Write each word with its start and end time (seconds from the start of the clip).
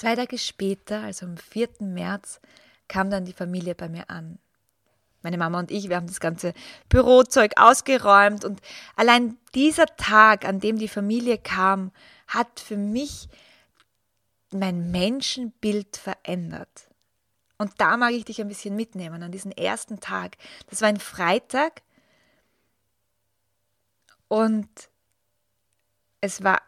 Zwei 0.00 0.16
Tage 0.16 0.38
später, 0.38 1.02
also 1.02 1.26
am 1.26 1.36
4. 1.36 1.68
März, 1.80 2.40
kam 2.88 3.10
dann 3.10 3.26
die 3.26 3.34
Familie 3.34 3.74
bei 3.74 3.90
mir 3.90 4.08
an. 4.08 4.38
Meine 5.20 5.36
Mama 5.36 5.58
und 5.58 5.70
ich, 5.70 5.90
wir 5.90 5.96
haben 5.96 6.06
das 6.06 6.20
ganze 6.20 6.54
Bürozeug 6.88 7.52
ausgeräumt 7.56 8.46
und 8.46 8.62
allein 8.96 9.36
dieser 9.54 9.84
Tag, 9.98 10.46
an 10.46 10.58
dem 10.58 10.78
die 10.78 10.88
Familie 10.88 11.36
kam, 11.36 11.92
hat 12.28 12.60
für 12.60 12.78
mich 12.78 13.28
mein 14.52 14.90
Menschenbild 14.90 15.98
verändert. 15.98 16.88
Und 17.58 17.72
da 17.76 17.98
mag 17.98 18.12
ich 18.12 18.24
dich 18.24 18.40
ein 18.40 18.48
bisschen 18.48 18.74
mitnehmen 18.74 19.22
an 19.22 19.32
diesen 19.32 19.52
ersten 19.52 20.00
Tag. 20.00 20.38
Das 20.70 20.80
war 20.80 20.88
ein 20.88 20.98
Freitag 20.98 21.82
und 24.28 24.70
es 26.22 26.42
war 26.42 26.62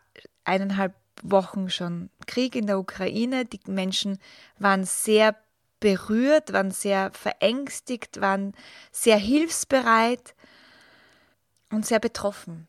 eineinhalb 0.44 0.92
Wochen 1.22 1.70
schon 1.70 2.10
Krieg 2.26 2.54
in 2.56 2.66
der 2.66 2.78
Ukraine. 2.78 3.44
Die 3.44 3.60
Menschen 3.66 4.18
waren 4.58 4.84
sehr 4.84 5.36
berührt, 5.80 6.52
waren 6.52 6.70
sehr 6.70 7.10
verängstigt, 7.12 8.20
waren 8.20 8.54
sehr 8.90 9.16
hilfsbereit 9.16 10.34
und 11.70 11.84
sehr 11.84 11.98
betroffen. 11.98 12.68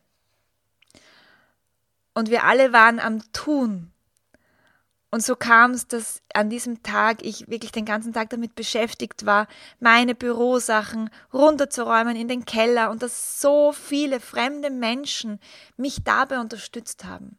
Und 2.12 2.30
wir 2.30 2.44
alle 2.44 2.72
waren 2.72 3.00
am 3.00 3.20
Tun. 3.32 3.90
Und 5.10 5.22
so 5.22 5.36
kam 5.36 5.70
es, 5.70 5.86
dass 5.86 6.22
an 6.34 6.50
diesem 6.50 6.82
Tag 6.82 7.24
ich 7.24 7.48
wirklich 7.48 7.70
den 7.70 7.84
ganzen 7.84 8.12
Tag 8.12 8.30
damit 8.30 8.56
beschäftigt 8.56 9.26
war, 9.26 9.46
meine 9.78 10.16
Bürosachen 10.16 11.08
runterzuräumen 11.32 12.16
in 12.16 12.26
den 12.26 12.44
Keller 12.44 12.90
und 12.90 13.00
dass 13.00 13.40
so 13.40 13.70
viele 13.70 14.18
fremde 14.18 14.70
Menschen 14.70 15.38
mich 15.76 16.02
dabei 16.02 16.40
unterstützt 16.40 17.04
haben. 17.04 17.38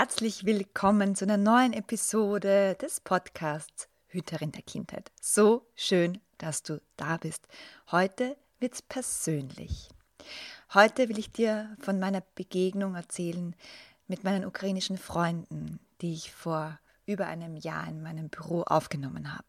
Herzlich 0.00 0.46
willkommen 0.46 1.14
zu 1.14 1.26
einer 1.26 1.36
neuen 1.36 1.74
Episode 1.74 2.74
des 2.80 3.00
Podcasts 3.00 3.86
Hüterin 4.06 4.50
der 4.50 4.62
Kindheit. 4.62 5.12
So 5.20 5.66
schön, 5.76 6.22
dass 6.38 6.62
du 6.62 6.80
da 6.96 7.18
bist. 7.18 7.46
Heute 7.90 8.38
wird's 8.60 8.80
persönlich. 8.80 9.90
Heute 10.72 11.10
will 11.10 11.18
ich 11.18 11.32
dir 11.32 11.76
von 11.80 12.00
meiner 12.00 12.22
Begegnung 12.34 12.94
erzählen 12.94 13.54
mit 14.08 14.24
meinen 14.24 14.46
ukrainischen 14.46 14.96
Freunden, 14.96 15.80
die 16.00 16.14
ich 16.14 16.32
vor 16.32 16.80
über 17.04 17.26
einem 17.26 17.56
Jahr 17.56 17.86
in 17.86 18.02
meinem 18.02 18.30
Büro 18.30 18.62
aufgenommen 18.62 19.34
habe. 19.34 19.48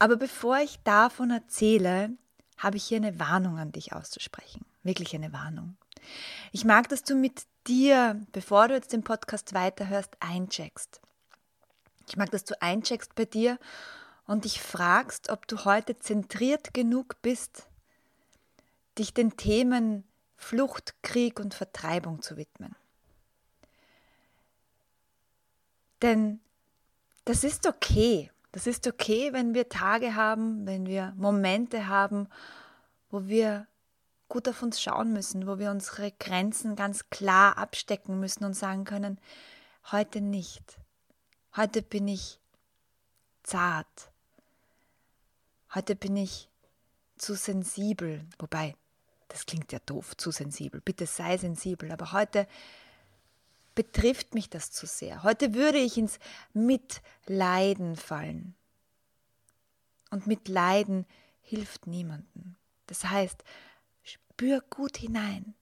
Aber 0.00 0.16
bevor 0.16 0.58
ich 0.58 0.80
davon 0.82 1.30
erzähle, 1.30 2.10
habe 2.58 2.78
ich 2.78 2.84
hier 2.86 2.96
eine 2.96 3.20
Warnung 3.20 3.58
an 3.58 3.70
dich 3.70 3.92
auszusprechen. 3.92 4.66
Wirklich 4.82 5.14
eine 5.14 5.32
Warnung. 5.32 5.76
Ich 6.50 6.64
mag, 6.64 6.88
dass 6.88 7.04
du 7.04 7.14
mit 7.14 7.46
dir, 7.68 8.20
bevor 8.32 8.68
du 8.68 8.74
jetzt 8.74 8.92
den 8.92 9.02
Podcast 9.02 9.54
weiterhörst, 9.54 10.16
eincheckst. 10.20 11.00
Ich 12.08 12.16
mag, 12.16 12.30
dass 12.30 12.44
du 12.44 12.60
eincheckst 12.60 13.14
bei 13.14 13.24
dir 13.24 13.58
und 14.26 14.44
dich 14.44 14.60
fragst, 14.60 15.30
ob 15.30 15.46
du 15.48 15.64
heute 15.64 15.98
zentriert 15.98 16.74
genug 16.74 17.20
bist, 17.22 17.66
dich 18.98 19.14
den 19.14 19.36
Themen 19.36 20.04
Flucht, 20.36 20.94
Krieg 21.02 21.40
und 21.40 21.54
Vertreibung 21.54 22.22
zu 22.22 22.36
widmen. 22.36 22.74
Denn 26.02 26.40
das 27.24 27.42
ist 27.42 27.66
okay. 27.66 28.30
Das 28.52 28.66
ist 28.66 28.86
okay, 28.86 29.32
wenn 29.32 29.54
wir 29.54 29.68
Tage 29.68 30.14
haben, 30.14 30.66
wenn 30.66 30.86
wir 30.86 31.12
Momente 31.16 31.88
haben, 31.88 32.28
wo 33.10 33.26
wir 33.26 33.66
gut 34.28 34.48
auf 34.48 34.62
uns 34.62 34.80
schauen 34.80 35.12
müssen, 35.12 35.46
wo 35.46 35.58
wir 35.58 35.70
unsere 35.70 36.12
Grenzen 36.12 36.76
ganz 36.76 37.10
klar 37.10 37.58
abstecken 37.58 38.18
müssen 38.20 38.44
und 38.44 38.54
sagen 38.54 38.84
können, 38.84 39.20
heute 39.90 40.20
nicht. 40.20 40.78
Heute 41.56 41.82
bin 41.82 42.08
ich 42.08 42.38
zart. 43.42 44.10
Heute 45.74 45.94
bin 45.94 46.16
ich 46.16 46.48
zu 47.16 47.34
sensibel. 47.34 48.26
Wobei, 48.38 48.74
das 49.28 49.46
klingt 49.46 49.72
ja 49.72 49.78
doof, 49.86 50.16
zu 50.16 50.30
sensibel. 50.30 50.80
Bitte 50.80 51.06
sei 51.06 51.36
sensibel. 51.38 51.92
Aber 51.92 52.12
heute 52.12 52.46
betrifft 53.74 54.34
mich 54.34 54.50
das 54.50 54.72
zu 54.72 54.86
sehr. 54.86 55.22
Heute 55.22 55.54
würde 55.54 55.78
ich 55.78 55.96
ins 55.98 56.18
Mitleiden 56.52 57.96
fallen. 57.96 58.54
Und 60.10 60.26
Mitleiden 60.26 61.06
hilft 61.42 61.86
niemandem. 61.86 62.56
Das 62.86 63.04
heißt, 63.04 63.44
spür 64.36 64.60
gut 64.68 64.98
hinein, 64.98 65.54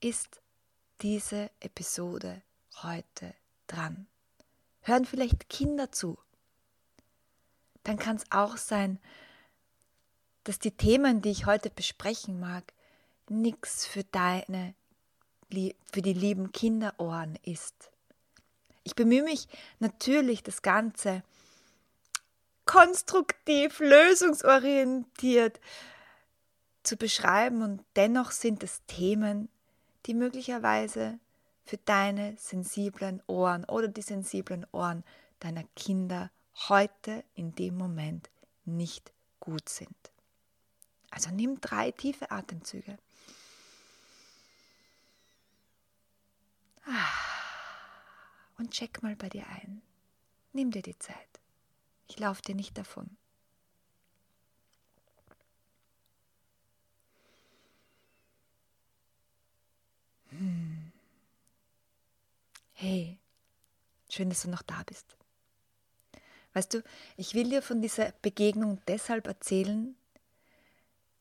ist 0.00 0.40
diese 1.00 1.50
Episode 1.58 2.42
heute 2.80 3.34
dran. 3.66 4.06
Hören 4.82 5.04
vielleicht 5.04 5.48
Kinder 5.48 5.90
zu. 5.90 6.16
Dann 7.82 7.98
kann 7.98 8.14
es 8.14 8.30
auch 8.30 8.56
sein, 8.56 9.00
dass 10.44 10.60
die 10.60 10.70
Themen, 10.70 11.22
die 11.22 11.30
ich 11.30 11.46
heute 11.46 11.70
besprechen 11.70 12.38
mag, 12.38 12.72
nichts 13.28 13.84
für 13.84 14.04
deine, 14.04 14.74
für 15.50 16.00
die 16.00 16.12
lieben 16.12 16.52
Kinderohren 16.52 17.36
ist. 17.42 17.90
Ich 18.84 18.94
bemühe 18.94 19.24
mich 19.24 19.48
natürlich, 19.80 20.44
das 20.44 20.62
Ganze 20.62 21.24
konstruktiv, 22.64 23.80
lösungsorientiert 23.80 25.58
zu 26.90 26.96
beschreiben 26.96 27.62
und 27.62 27.84
dennoch 27.94 28.32
sind 28.32 28.64
es 28.64 28.84
Themen, 28.88 29.48
die 30.06 30.14
möglicherweise 30.14 31.20
für 31.62 31.76
deine 31.76 32.36
sensiblen 32.36 33.22
Ohren 33.28 33.64
oder 33.64 33.86
die 33.86 34.02
sensiblen 34.02 34.66
Ohren 34.72 35.04
deiner 35.38 35.62
Kinder 35.76 36.32
heute 36.68 37.22
in 37.36 37.54
dem 37.54 37.78
Moment 37.78 38.28
nicht 38.64 39.12
gut 39.38 39.68
sind. 39.68 39.94
Also 41.12 41.30
nimm 41.30 41.60
drei 41.60 41.92
tiefe 41.92 42.32
Atemzüge. 42.32 42.98
Und 48.58 48.72
check 48.72 49.00
mal 49.04 49.14
bei 49.14 49.28
dir 49.28 49.46
ein. 49.46 49.80
Nimm 50.52 50.72
dir 50.72 50.82
die 50.82 50.98
Zeit. 50.98 51.40
Ich 52.08 52.18
laufe 52.18 52.42
dir 52.42 52.56
nicht 52.56 52.76
davon. 52.76 53.16
Hey, 62.72 63.18
schön, 64.08 64.30
dass 64.30 64.42
du 64.42 64.50
noch 64.50 64.62
da 64.62 64.82
bist. 64.86 65.16
Weißt 66.52 66.74
du, 66.74 66.82
ich 67.16 67.34
will 67.34 67.48
dir 67.50 67.62
von 67.62 67.80
dieser 67.80 68.12
Begegnung 68.22 68.80
deshalb 68.88 69.26
erzählen, 69.26 69.94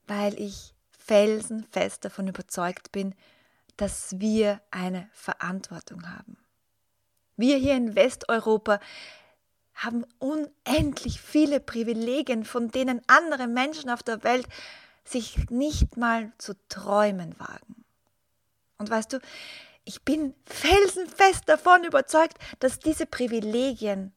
weil 0.08 0.40
ich 0.40 0.74
felsenfest 0.98 2.06
davon 2.06 2.28
überzeugt 2.28 2.92
bin, 2.92 3.16
dass 3.78 4.20
wir 4.20 4.62
eine 4.72 5.10
Verantwortung 5.14 6.10
haben. 6.10 6.38
Wir 7.38 7.58
hier 7.58 7.76
in 7.76 7.96
Westeuropa 7.96 8.80
haben 9.74 10.06
unendlich 10.20 11.22
viele 11.22 11.60
Privilegien, 11.60 12.44
von 12.44 12.70
denen 12.70 13.02
andere 13.08 13.48
Menschen 13.48 13.90
auf 13.90 14.04
der 14.04 14.24
Welt 14.24 14.48
sich 15.06 15.50
nicht 15.50 15.96
mal 15.96 16.34
zu 16.38 16.54
träumen 16.68 17.40
wagen. 17.40 17.79
Und 18.80 18.90
weißt 18.90 19.14
du, 19.14 19.20
ich 19.84 20.02
bin 20.04 20.34
felsenfest 20.46 21.48
davon 21.48 21.84
überzeugt, 21.84 22.38
dass 22.60 22.80
diese 22.80 23.06
Privilegien 23.06 24.14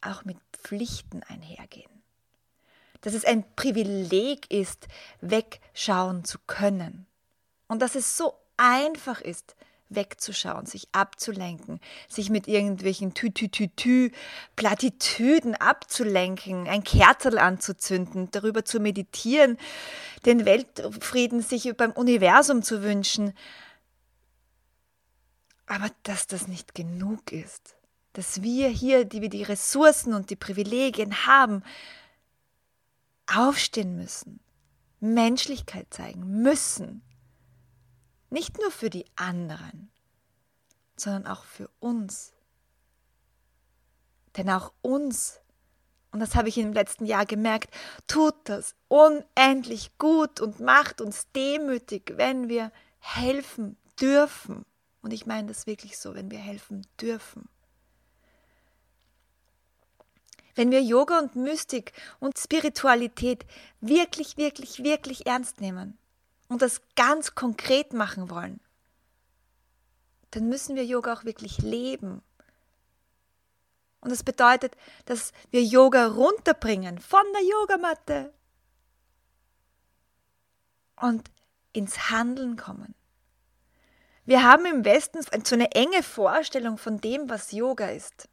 auch 0.00 0.24
mit 0.24 0.38
Pflichten 0.52 1.22
einhergehen. 1.24 1.90
Dass 3.00 3.14
es 3.14 3.24
ein 3.24 3.44
Privileg 3.56 4.50
ist, 4.50 4.88
wegschauen 5.20 6.24
zu 6.24 6.38
können. 6.46 7.06
Und 7.68 7.82
dass 7.82 7.94
es 7.94 8.16
so 8.16 8.34
einfach 8.56 9.20
ist, 9.20 9.56
wegzuschauen, 9.88 10.66
sich 10.66 10.88
abzulenken, 10.92 11.80
sich 12.08 12.30
mit 12.30 12.48
irgendwelchen 12.48 13.14
Tü-Tü-Tü-Tü 13.14 14.10
Plattitüden 14.56 15.54
abzulenken, 15.54 16.66
ein 16.68 16.82
Kerzel 16.82 17.38
anzuzünden, 17.38 18.30
darüber 18.32 18.64
zu 18.64 18.80
meditieren, 18.80 19.58
den 20.24 20.44
Weltfrieden 20.44 21.40
sich 21.40 21.72
beim 21.76 21.92
Universum 21.92 22.62
zu 22.62 22.82
wünschen. 22.82 23.32
Aber 25.66 25.90
dass 26.04 26.26
das 26.26 26.48
nicht 26.48 26.74
genug 26.74 27.32
ist, 27.32 27.76
dass 28.12 28.42
wir 28.42 28.68
hier, 28.68 29.04
die 29.04 29.20
wir 29.20 29.28
die 29.28 29.42
Ressourcen 29.42 30.14
und 30.14 30.30
die 30.30 30.36
Privilegien 30.36 31.26
haben, 31.26 31.62
aufstehen 33.26 33.96
müssen, 33.96 34.40
Menschlichkeit 35.00 35.92
zeigen 35.92 36.42
müssen, 36.42 37.02
nicht 38.30 38.58
nur 38.58 38.70
für 38.70 38.90
die 38.90 39.06
anderen, 39.16 39.90
sondern 40.96 41.26
auch 41.26 41.44
für 41.44 41.68
uns. 41.80 42.32
Denn 44.36 44.50
auch 44.50 44.72
uns, 44.82 45.40
und 46.12 46.20
das 46.20 46.34
habe 46.34 46.48
ich 46.48 46.58
im 46.58 46.72
letzten 46.72 47.06
Jahr 47.06 47.26
gemerkt, 47.26 47.74
tut 48.06 48.34
das 48.44 48.74
unendlich 48.88 49.96
gut 49.98 50.40
und 50.40 50.60
macht 50.60 51.00
uns 51.00 51.30
demütig, 51.32 52.14
wenn 52.16 52.48
wir 52.48 52.72
helfen 52.98 53.76
dürfen. 54.00 54.64
Und 55.02 55.12
ich 55.12 55.26
meine 55.26 55.48
das 55.48 55.66
wirklich 55.66 55.98
so, 55.98 56.14
wenn 56.14 56.30
wir 56.30 56.38
helfen 56.38 56.86
dürfen. 57.00 57.48
Wenn 60.54 60.70
wir 60.70 60.82
Yoga 60.82 61.18
und 61.18 61.36
Mystik 61.36 61.92
und 62.18 62.38
Spiritualität 62.38 63.44
wirklich, 63.80 64.36
wirklich, 64.36 64.82
wirklich 64.82 65.26
ernst 65.26 65.60
nehmen, 65.60 65.98
und 66.48 66.62
das 66.62 66.80
ganz 66.94 67.34
konkret 67.34 67.92
machen 67.92 68.30
wollen, 68.30 68.60
dann 70.30 70.48
müssen 70.48 70.76
wir 70.76 70.84
Yoga 70.84 71.14
auch 71.14 71.24
wirklich 71.24 71.58
leben. 71.58 72.22
Und 74.00 74.10
das 74.10 74.22
bedeutet, 74.22 74.76
dass 75.06 75.32
wir 75.50 75.62
Yoga 75.62 76.06
runterbringen 76.06 76.98
von 76.98 77.24
der 77.34 77.42
Yogamatte 77.42 78.32
und 80.96 81.30
ins 81.72 82.10
Handeln 82.10 82.56
kommen. 82.56 82.94
Wir 84.26 84.42
haben 84.42 84.66
im 84.66 84.84
Westen 84.84 85.22
so 85.22 85.54
eine 85.54 85.70
enge 85.72 86.02
Vorstellung 86.02 86.78
von 86.78 87.00
dem, 87.00 87.30
was 87.30 87.52
Yoga 87.52 87.86
ist. 87.86 88.28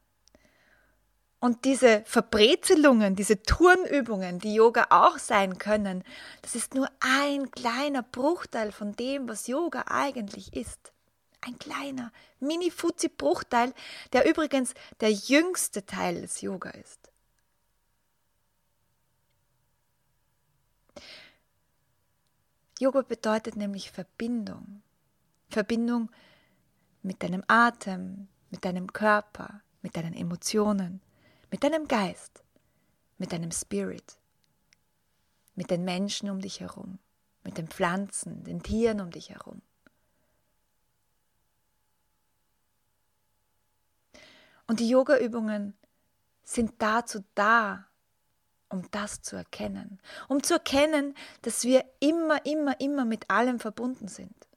Und 1.39 1.65
diese 1.65 2.03
Verbrezelungen, 2.05 3.15
diese 3.15 3.43
Turnübungen, 3.43 4.39
die 4.39 4.55
Yoga 4.55 4.87
auch 4.89 5.19
sein 5.19 5.57
können, 5.57 6.03
das 6.41 6.55
ist 6.55 6.73
nur 6.73 6.87
ein 6.99 7.51
kleiner 7.51 8.01
Bruchteil 8.01 8.71
von 8.71 8.95
dem, 8.95 9.27
was 9.27 9.47
Yoga 9.47 9.83
eigentlich 9.87 10.53
ist. 10.53 10.93
Ein 11.41 11.59
kleiner, 11.59 12.11
mini-Fuzzi-Bruchteil, 12.39 13.73
der 14.13 14.27
übrigens 14.27 14.73
der 15.01 15.11
jüngste 15.11 15.85
Teil 15.85 16.21
des 16.21 16.41
Yoga 16.41 16.69
ist. 16.69 17.11
Yoga 22.79 23.01
bedeutet 23.01 23.57
nämlich 23.57 23.91
Verbindung. 23.91 24.81
Verbindung 25.53 26.11
mit 27.01 27.23
deinem 27.23 27.43
Atem, 27.47 28.27
mit 28.49 28.65
deinem 28.65 28.91
Körper, 28.91 29.61
mit 29.81 29.95
deinen 29.95 30.13
Emotionen 30.13 31.01
mit 31.53 31.63
deinem 31.63 31.87
Geist, 31.87 32.43
mit 33.19 33.31
deinem 33.31 33.51
Spirit, 33.51 34.17
mit 35.53 35.69
den 35.69 35.85
Menschen 35.85 36.31
um 36.31 36.39
dich 36.39 36.61
herum, 36.61 36.97
mit 37.43 37.59
den 37.59 37.67
Pflanzen, 37.67 38.43
den 38.43 38.63
Tieren 38.63 38.99
um 39.01 39.11
dich 39.11 39.29
herum. 39.29 39.61
Und 44.65 44.79
die 44.79 44.89
Yoga-Übungen 44.89 45.77
sind 46.43 46.73
dazu 46.79 47.23
da, 47.35 47.85
um 48.69 48.89
das 48.89 49.21
zu 49.21 49.35
erkennen, 49.35 50.01
um 50.27 50.41
zu 50.41 50.55
erkennen, 50.55 51.13
dass 51.43 51.65
wir 51.65 51.85
immer, 51.99 52.43
immer, 52.47 52.81
immer 52.81 53.05
mit 53.05 53.29
allem 53.29 53.59
verbunden 53.59 54.07
sind. 54.07 54.47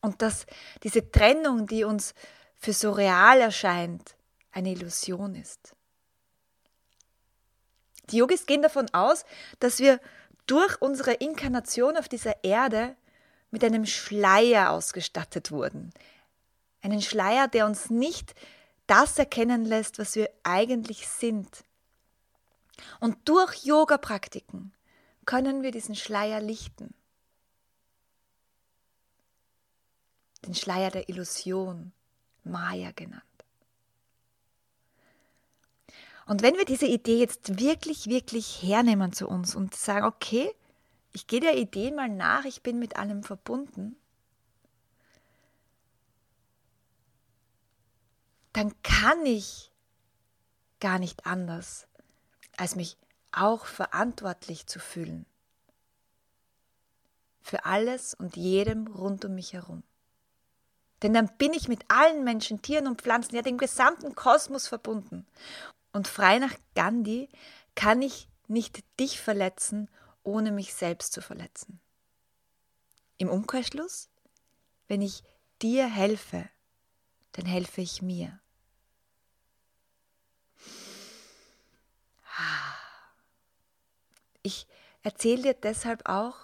Und 0.00 0.22
dass 0.22 0.46
diese 0.82 1.10
Trennung, 1.10 1.66
die 1.66 1.84
uns 1.84 2.14
für 2.56 2.72
so 2.72 2.92
real 2.92 3.40
erscheint, 3.40 4.16
eine 4.52 4.72
Illusion 4.72 5.34
ist. 5.34 5.74
Die 8.10 8.16
Yogis 8.16 8.46
gehen 8.46 8.62
davon 8.62 8.88
aus, 8.92 9.24
dass 9.60 9.78
wir 9.78 10.00
durch 10.46 10.80
unsere 10.80 11.12
Inkarnation 11.12 11.96
auf 11.96 12.08
dieser 12.08 12.42
Erde 12.42 12.96
mit 13.50 13.62
einem 13.64 13.86
Schleier 13.86 14.70
ausgestattet 14.70 15.52
wurden. 15.52 15.92
Einen 16.82 17.02
Schleier, 17.02 17.46
der 17.46 17.66
uns 17.66 17.90
nicht 17.90 18.34
das 18.86 19.18
erkennen 19.18 19.64
lässt, 19.64 19.98
was 19.98 20.16
wir 20.16 20.28
eigentlich 20.42 21.06
sind. 21.06 21.64
Und 22.98 23.16
durch 23.28 23.64
Yoga-Praktiken 23.64 24.72
können 25.26 25.62
wir 25.62 25.70
diesen 25.70 25.94
Schleier 25.94 26.40
lichten. 26.40 26.94
Den 30.46 30.54
Schleier 30.54 30.90
der 30.90 31.08
Illusion, 31.08 31.92
Maya 32.44 32.92
genannt. 32.92 33.24
Und 36.26 36.42
wenn 36.42 36.56
wir 36.56 36.64
diese 36.64 36.86
Idee 36.86 37.18
jetzt 37.18 37.58
wirklich, 37.58 38.06
wirklich 38.06 38.62
hernehmen 38.62 39.12
zu 39.12 39.26
uns 39.26 39.56
und 39.56 39.74
sagen, 39.74 40.06
okay, 40.06 40.54
ich 41.12 41.26
gehe 41.26 41.40
der 41.40 41.58
Idee 41.58 41.90
mal 41.90 42.08
nach, 42.08 42.44
ich 42.44 42.62
bin 42.62 42.78
mit 42.78 42.96
allem 42.96 43.24
verbunden, 43.24 43.96
dann 48.52 48.72
kann 48.82 49.26
ich 49.26 49.72
gar 50.78 50.98
nicht 50.98 51.26
anders, 51.26 51.88
als 52.56 52.76
mich 52.76 52.96
auch 53.32 53.66
verantwortlich 53.66 54.66
zu 54.66 54.78
fühlen. 54.78 55.26
Für 57.42 57.64
alles 57.64 58.14
und 58.14 58.36
jedem 58.36 58.86
rund 58.86 59.24
um 59.24 59.34
mich 59.34 59.52
herum. 59.52 59.82
Denn 61.02 61.14
dann 61.14 61.28
bin 61.38 61.52
ich 61.52 61.68
mit 61.68 61.84
allen 61.88 62.24
Menschen, 62.24 62.62
Tieren 62.62 62.86
und 62.86 63.00
Pflanzen, 63.00 63.34
ja 63.34 63.42
dem 63.42 63.58
gesamten 63.58 64.14
Kosmos 64.14 64.68
verbunden. 64.68 65.26
Und 65.92 66.08
frei 66.08 66.38
nach 66.38 66.54
Gandhi 66.74 67.28
kann 67.74 68.02
ich 68.02 68.28
nicht 68.48 68.84
dich 68.98 69.20
verletzen, 69.20 69.88
ohne 70.22 70.52
mich 70.52 70.74
selbst 70.74 71.12
zu 71.12 71.22
verletzen. 71.22 71.80
Im 73.16 73.28
Umkehrschluss, 73.28 74.10
wenn 74.88 75.02
ich 75.02 75.22
dir 75.62 75.86
helfe, 75.86 76.48
dann 77.32 77.46
helfe 77.46 77.80
ich 77.80 78.02
mir. 78.02 78.40
Ich 84.42 84.66
erzähle 85.02 85.42
dir 85.42 85.54
deshalb 85.54 86.08
auch, 86.08 86.36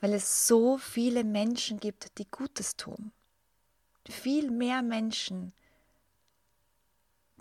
weil 0.00 0.14
es 0.14 0.46
so 0.46 0.78
viele 0.78 1.24
Menschen 1.24 1.78
gibt, 1.78 2.18
die 2.18 2.30
Gutes 2.30 2.76
tun. 2.76 3.12
Viel 4.08 4.50
mehr 4.50 4.82
Menschen, 4.82 5.52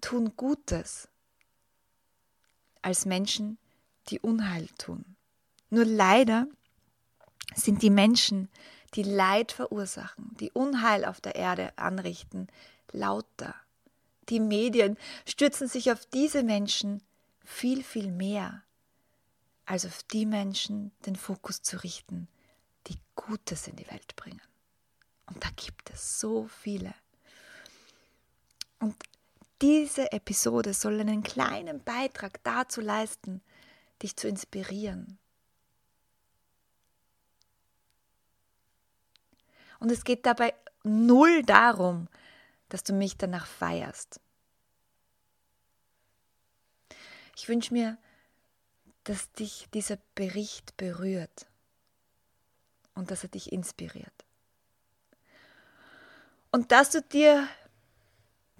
tun 0.01 0.33
Gutes 0.35 1.07
als 2.81 3.05
Menschen, 3.05 3.57
die 4.07 4.19
Unheil 4.19 4.67
tun. 4.77 5.15
Nur 5.69 5.85
leider 5.85 6.47
sind 7.55 7.81
die 7.81 7.89
Menschen, 7.89 8.49
die 8.95 9.03
Leid 9.03 9.51
verursachen, 9.51 10.35
die 10.39 10.51
Unheil 10.51 11.05
auf 11.05 11.21
der 11.21 11.35
Erde 11.35 11.77
anrichten, 11.77 12.47
lauter. 12.91 13.55
Die 14.29 14.39
Medien 14.39 14.97
stürzen 15.25 15.67
sich 15.67 15.91
auf 15.91 16.05
diese 16.07 16.43
Menschen 16.43 17.01
viel, 17.43 17.83
viel 17.83 18.11
mehr, 18.11 18.63
als 19.65 19.85
auf 19.85 20.03
die 20.03 20.25
Menschen 20.25 20.91
den 21.05 21.15
Fokus 21.15 21.61
zu 21.61 21.81
richten, 21.83 22.27
die 22.87 22.97
Gutes 23.15 23.67
in 23.67 23.75
die 23.75 23.89
Welt 23.89 24.15
bringen. 24.15 24.41
Und 25.33 25.43
da 25.45 25.49
gibt 25.55 25.89
es 25.91 26.19
so 26.19 26.45
viele. 26.47 26.93
Und 28.79 28.95
diese 29.61 30.11
Episode 30.11 30.73
soll 30.73 30.99
einen 30.99 31.23
kleinen 31.23 31.81
Beitrag 31.81 32.43
dazu 32.43 32.81
leisten, 32.81 33.41
dich 34.01 34.17
zu 34.17 34.27
inspirieren. 34.27 35.17
Und 39.79 39.89
es 39.89 40.03
geht 40.03 40.25
dabei 40.25 40.53
null 40.83 41.43
darum, 41.43 42.09
dass 42.67 42.83
du 42.83 42.91
mich 42.91 43.15
danach 43.15 43.45
feierst. 43.45 44.19
Ich 47.37 47.47
wünsche 47.47 47.73
mir, 47.73 47.97
dass 49.05 49.31
dich 49.31 49.69
dieser 49.73 49.97
Bericht 50.13 50.75
berührt 50.75 51.47
und 52.95 53.11
dass 53.11 53.23
er 53.23 53.29
dich 53.29 53.53
inspiriert. 53.53 54.25
Und 56.51 56.71
dass 56.71 56.89
du 56.89 57.01
dir 57.01 57.47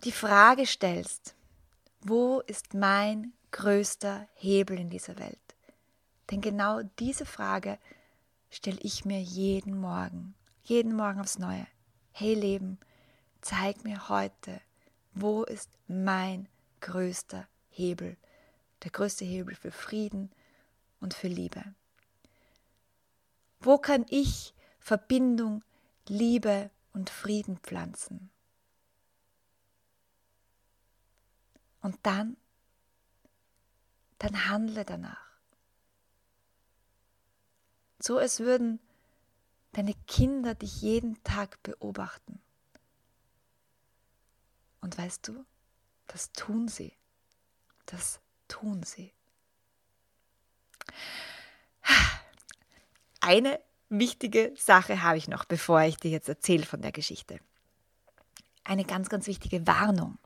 die 0.04 0.12
Frage 0.12 0.66
stellst, 0.66 1.36
wo 2.02 2.40
ist 2.42 2.74
mein 2.74 3.34
größter 3.52 4.28
Hebel 4.36 4.80
in 4.80 4.90
dieser 4.90 5.20
Welt? 5.20 5.38
Denn 6.30 6.42
genau 6.42 6.82
diese 7.00 7.26
Frage 7.26 7.78
stelle 8.50 8.80
ich 8.82 9.06
mir 9.06 9.22
jeden 9.22 9.80
Morgen 9.80 10.36
jeden 10.64 10.96
Morgen 10.96 11.20
aufs 11.20 11.40
Neue. 11.40 11.68
Hey 12.12 12.34
Leben, 12.34 12.78
zeig 13.42 13.84
mir 13.84 14.10
heute, 14.10 14.62
wo 15.14 15.44
ist 15.44 15.70
mein 15.88 16.48
größter 16.82 17.48
Hebel, 17.70 18.16
der 18.84 18.92
größte 18.92 19.26
Hebel 19.26 19.56
für 19.56 19.72
Frieden 19.72 20.32
und 21.00 21.14
für 21.14 21.28
Liebe. 21.28 21.64
Wo 23.60 23.78
kann 23.78 24.06
ich 24.10 24.54
Verbindung, 24.80 25.64
Liebe 26.08 26.70
und 26.94 27.10
Frieden 27.10 27.58
pflanzen? 27.58 28.30
Und 31.82 31.98
dann, 32.04 32.38
dann 34.20 34.48
handle 34.48 34.86
danach. 34.86 35.32
So 38.00 38.18
als 38.18 38.40
würden 38.40 38.80
deine 39.72 39.94
Kinder 40.08 40.56
dich 40.56 40.82
jeden 40.82 41.24
Tag 41.24 41.62
beobachten. 41.64 42.42
Und 44.82 44.98
weißt 44.98 45.28
du, 45.28 45.46
das 46.08 46.32
tun 46.34 46.68
sie. 46.68 46.94
Das 47.86 48.20
tun 48.48 48.84
sie. 48.84 49.14
Eine 53.22 53.62
wichtige 53.92 54.54
Sache 54.58 55.04
habe 55.04 55.18
ich 55.18 55.28
noch, 55.28 55.46
bevor 55.46 55.82
ich 55.82 55.98
dir 55.98 56.10
jetzt 56.10 56.30
erzähle 56.30 56.66
von 56.66 56.82
der 56.82 56.92
Geschichte. 56.92 57.40
Eine 58.64 58.86
ganz, 58.86 59.10
ganz 59.10 59.28
wichtige 59.28 59.68
Warnung. 59.68 60.18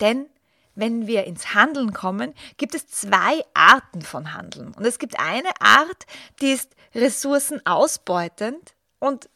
Denn 0.00 0.26
wenn 0.74 1.08
wir 1.08 1.24
ins 1.24 1.54
Handeln 1.54 1.92
kommen, 1.92 2.34
gibt 2.56 2.74
es 2.74 2.86
zwei 2.86 3.44
Arten 3.52 4.02
von 4.02 4.32
Handeln. 4.32 4.72
Und 4.74 4.84
es 4.84 5.00
gibt 5.00 5.18
eine 5.18 5.50
Art, 5.60 6.06
die 6.40 6.52
ist 6.52 6.76
ressourcenausbeutend 6.94 8.74
und 9.00 9.28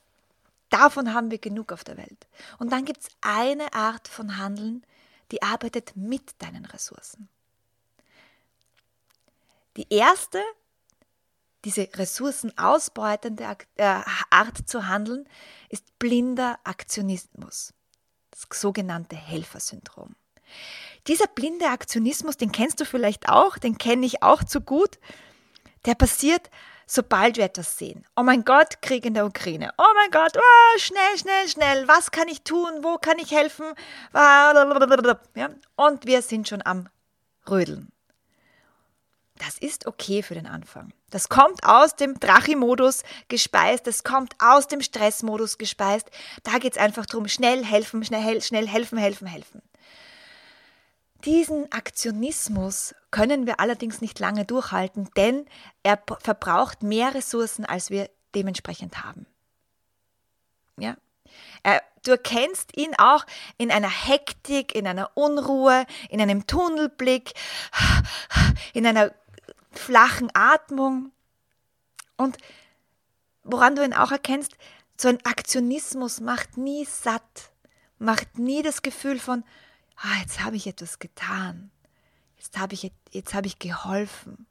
davon 0.71 1.14
haben 1.14 1.33
wir 1.33 1.38
genug 1.38 1.73
auf 1.73 1.83
der 1.83 1.97
Welt. 1.97 2.29
Und 2.59 2.71
dann 2.71 2.85
gibt 2.85 3.00
es 3.02 3.09
eine 3.23 3.75
Art 3.75 4.07
von 4.07 4.38
Handeln, 4.38 4.87
die 5.33 5.43
arbeitet 5.43 5.97
mit 5.97 6.41
deinen 6.41 6.64
Ressourcen. 6.64 7.29
Die 9.76 9.93
erste, 9.93 10.41
diese 11.64 11.88
ressourcenausbeutende 11.95 13.45
äh, 13.76 14.00
Art 14.31 14.59
zu 14.66 14.87
handeln, 14.88 15.28
ist 15.69 15.99
blinder 15.99 16.59
Aktionismus, 16.64 17.73
das 18.31 18.61
sogenannte 18.61 19.16
Helfersyndrom. 19.16 20.16
Dieser 21.07 21.26
blinde 21.26 21.66
Aktionismus, 21.66 22.37
den 22.37 22.52
kennst 22.52 22.81
du 22.81 22.85
vielleicht 22.85 23.28
auch, 23.28 23.59
den 23.59 23.78
kenne 23.78 24.07
ich 24.07 24.23
auch 24.23 24.45
zu 24.45 24.61
gut, 24.61 24.99
der 25.85 25.95
passiert, 25.95 26.50
sobald 26.87 27.37
wir 27.37 27.45
etwas 27.45 27.78
sehen. 27.78 28.04
Oh 28.16 28.23
mein 28.23 28.45
Gott, 28.45 28.83
Krieg 28.83 29.04
in 29.04 29.14
der 29.14 29.26
Ukraine. 29.26 29.73
Oh 29.78 29.95
mein 29.97 30.11
Gott, 30.11 30.37
oh, 30.37 30.78
schnell, 30.78 31.19
schnell, 31.19 31.49
schnell. 31.49 31.88
Was 31.88 32.11
kann 32.11 32.28
ich 32.28 32.42
tun? 32.42 32.83
Wo 32.83 32.99
kann 32.99 33.19
ich 33.19 33.31
helfen? 33.33 33.66
Und 35.76 36.07
wir 36.07 36.23
sind 36.23 36.49
schon 36.49 36.62
am 36.64 36.88
Rödeln. 37.49 37.90
Das 39.45 39.59
ist 39.59 39.87
okay 39.87 40.23
für 40.23 40.35
den 40.35 40.47
Anfang. 40.47 40.93
Das 41.11 41.29
kommt 41.29 41.65
aus 41.65 41.97
dem 41.97 42.21
Drachi-Modus 42.21 43.03
gespeist, 43.27 43.89
das 43.89 44.05
kommt 44.05 44.37
aus 44.39 44.69
dem 44.69 44.81
Stressmodus 44.81 45.59
gespeist. 45.59 46.09
Da 46.45 46.59
geht 46.59 46.75
es 46.75 46.79
einfach 46.79 47.07
darum, 47.07 47.27
schnell 47.27 47.65
helfen, 47.65 48.05
schnell, 48.05 48.41
schnell 48.41 48.69
helfen, 48.69 48.99
helfen, 48.99 49.27
helfen. 49.27 49.61
Diesen 51.25 51.73
Aktionismus 51.73 52.95
können 53.11 53.47
wir 53.47 53.59
allerdings 53.59 54.01
nicht 54.01 54.21
lange 54.21 54.45
durchhalten, 54.45 55.11
denn 55.17 55.47
er 55.83 56.01
verbraucht 56.21 56.85
mehr 56.85 57.13
Ressourcen, 57.13 57.65
als 57.65 57.91
wir 57.91 58.11
dementsprechend 58.37 59.03
haben. 59.03 59.27
Ja? 60.79 60.97
Du 62.05 62.11
erkennst 62.11 62.77
ihn 62.77 62.95
auch 62.99 63.25
in 63.59 63.71
einer 63.71 63.91
Hektik, 63.91 64.75
in 64.75 64.87
einer 64.87 65.11
Unruhe, 65.15 65.87
in 66.11 66.21
einem 66.21 66.47
Tunnelblick, 66.47 67.33
in 68.73 68.87
einer 68.87 69.13
flachen 69.79 70.31
Atmung. 70.35 71.12
Und 72.17 72.38
woran 73.45 73.75
du 73.75 73.85
ihn 73.85 73.95
auch 73.95 74.12
erkennst, 74.12 74.57
so 74.97 75.09
ein 75.09 75.25
Aktionismus 75.25 76.21
macht 76.21 76.57
nie 76.57 76.85
satt, 76.85 77.52
macht 77.99 78.38
nie 78.38 78.62
das 78.62 78.83
Gefühl 78.83 79.19
von, 79.19 79.45
ah, 79.97 80.21
jetzt 80.21 80.43
habe 80.43 80.57
ich 80.57 80.67
etwas 80.67 80.99
getan, 80.99 81.71
jetzt 82.37 82.59
habe 82.59 82.75
ich, 82.75 82.93
jetzt 83.11 83.35
habe 83.35 83.47
ich 83.47 83.59
geholfen. 83.59 84.47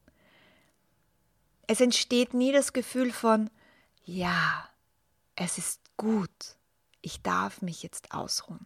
Es 1.68 1.80
entsteht 1.80 2.34
nie 2.34 2.52
das 2.52 2.74
Gefühl 2.74 3.12
von, 3.14 3.50
ja, 4.04 4.68
es 5.36 5.58
ist 5.58 5.80
gut, 5.96 6.58
ich 7.02 7.22
darf 7.22 7.62
mich 7.62 7.84
jetzt 7.84 8.14
ausruhen. 8.14 8.66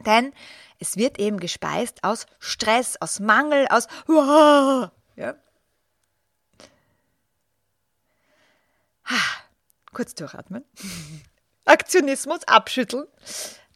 Denn 0.00 0.32
es 0.78 0.96
wird 0.96 1.18
eben 1.18 1.38
gespeist 1.38 2.04
aus 2.04 2.26
Stress, 2.38 2.96
aus 3.00 3.20
Mangel, 3.20 3.66
aus 3.68 3.86
ja. 5.16 5.34
Kurz 9.92 10.14
durchatmen. 10.14 10.64
Aktionismus 11.64 12.44
abschütteln. 12.44 13.06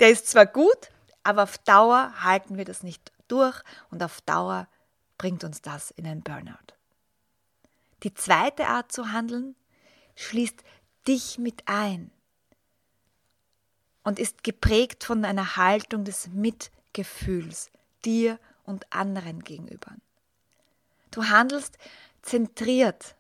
Der 0.01 0.11
ist 0.11 0.29
zwar 0.29 0.47
gut, 0.47 0.91
aber 1.23 1.45
auf 1.45 1.59
Dauer 1.59 2.13
halten 2.23 2.57
wir 2.57 2.65
das 2.65 2.83
nicht 2.83 3.13
durch 3.29 3.61
und 3.91 4.03
auf 4.03 4.21
Dauer 4.23 4.69
bringt 5.19 5.45
uns 5.45 5.63
das 5.63 5.91
in 5.91 6.07
einen 6.07 6.23
Burnout. 6.23 6.75
Die 8.03 8.15
zweite 8.15 8.67
Art 8.67 8.93
zu 8.93 9.13
handeln 9.13 9.57
schließt 10.17 10.63
dich 11.07 11.39
mit 11.39 11.63
ein 11.67 12.11
und 14.03 14.19
ist 14.19 14.45
geprägt 14.45 15.05
von 15.05 15.25
einer 15.25 15.57
Haltung 15.57 16.05
des 16.05 16.29
Mitgefühls 16.29 17.71
dir 18.05 18.39
und 18.65 18.93
anderen 18.93 19.43
gegenüber. 19.43 19.93
Du 21.11 21.25
handelst 21.25 21.79
zentriert, 22.23 23.17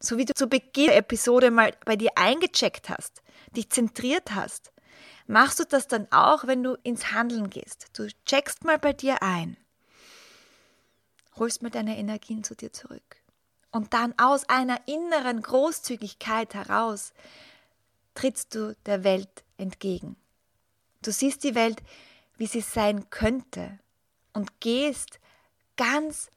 so 0.00 0.16
wie 0.16 0.24
du 0.24 0.34
zu 0.34 0.46
Beginn 0.46 0.86
der 0.86 0.96
Episode 0.96 1.50
mal 1.50 1.72
bei 1.84 1.96
dir 1.96 2.10
eingecheckt 2.16 2.88
hast, 2.88 3.22
dich 3.56 3.70
zentriert 3.70 4.34
hast, 4.34 4.72
machst 5.26 5.58
du 5.60 5.64
das 5.64 5.88
dann 5.88 6.06
auch, 6.10 6.46
wenn 6.46 6.62
du 6.62 6.76
ins 6.82 7.12
Handeln 7.12 7.50
gehst. 7.50 7.86
Du 7.92 8.08
checkst 8.24 8.64
mal 8.64 8.78
bei 8.78 8.92
dir 8.92 9.22
ein, 9.22 9.56
holst 11.36 11.62
mal 11.62 11.70
deine 11.70 11.98
Energien 11.98 12.44
zu 12.44 12.54
dir 12.54 12.72
zurück. 12.72 13.16
Und 13.70 13.92
dann 13.92 14.14
aus 14.18 14.48
einer 14.48 14.80
inneren 14.86 15.42
Großzügigkeit 15.42 16.54
heraus 16.54 17.12
trittst 18.14 18.54
du 18.54 18.74
der 18.86 19.04
Welt 19.04 19.44
entgegen. 19.58 20.16
Du 21.02 21.12
siehst 21.12 21.44
die 21.44 21.54
Welt, 21.54 21.82
wie 22.36 22.46
sie 22.46 22.62
sein 22.62 23.10
könnte 23.10 23.78
und 24.32 24.60
gehst 24.60 25.20
ganz 25.76 26.30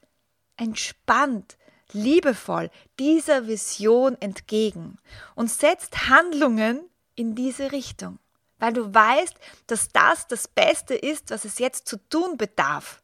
entspannt, 0.56 1.56
liebevoll 1.94 2.70
dieser 2.98 3.46
Vision 3.46 4.16
entgegen 4.20 4.98
und 5.34 5.50
setzt 5.50 6.08
Handlungen 6.08 6.80
in 7.14 7.34
diese 7.34 7.72
Richtung 7.72 8.18
weil 8.62 8.74
du 8.74 8.94
weißt, 8.94 9.34
dass 9.66 9.88
das 9.88 10.28
das 10.28 10.46
Beste 10.46 10.94
ist, 10.94 11.32
was 11.32 11.44
es 11.44 11.58
jetzt 11.58 11.88
zu 11.88 11.96
tun 12.08 12.36
bedarf. 12.36 13.02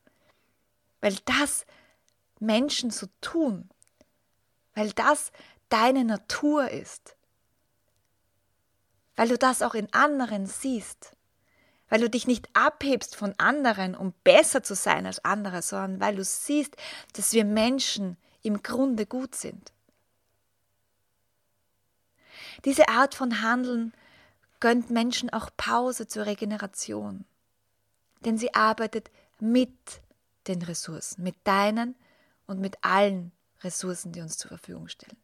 Weil 1.00 1.16
das 1.24 1.66
Menschen 2.38 2.92
so 2.92 3.08
tun. 3.20 3.68
Weil 4.74 4.92
das 4.92 5.32
deine 5.68 6.04
Natur 6.04 6.70
ist. 6.70 7.16
Weil 9.16 9.26
du 9.26 9.36
das 9.36 9.60
auch 9.62 9.74
in 9.74 9.92
anderen 9.92 10.46
siehst. 10.46 11.16
Weil 11.88 12.02
du 12.02 12.08
dich 12.08 12.28
nicht 12.28 12.48
abhebst 12.52 13.16
von 13.16 13.34
anderen, 13.38 13.96
um 13.96 14.14
besser 14.22 14.62
zu 14.62 14.76
sein 14.76 15.06
als 15.06 15.24
andere, 15.24 15.62
sondern 15.62 15.98
weil 15.98 16.14
du 16.14 16.22
siehst, 16.22 16.76
dass 17.14 17.32
wir 17.32 17.44
Menschen 17.44 18.16
im 18.42 18.62
Grunde 18.62 19.06
gut 19.06 19.34
sind. 19.34 19.72
Diese 22.64 22.88
Art 22.88 23.14
von 23.14 23.42
Handeln 23.42 23.92
gönnt 24.60 24.90
Menschen 24.90 25.30
auch 25.30 25.50
Pause 25.56 26.06
zur 26.06 26.26
Regeneration. 26.26 27.24
Denn 28.24 28.38
sie 28.38 28.54
arbeitet 28.54 29.10
mit 29.40 29.72
den 30.48 30.62
Ressourcen, 30.62 31.22
mit 31.22 31.36
deinen 31.44 31.94
und 32.46 32.60
mit 32.60 32.82
allen 32.82 33.32
Ressourcen, 33.62 34.12
die 34.12 34.20
uns 34.20 34.38
zur 34.38 34.48
Verfügung 34.48 34.88
stellen. 34.88 35.16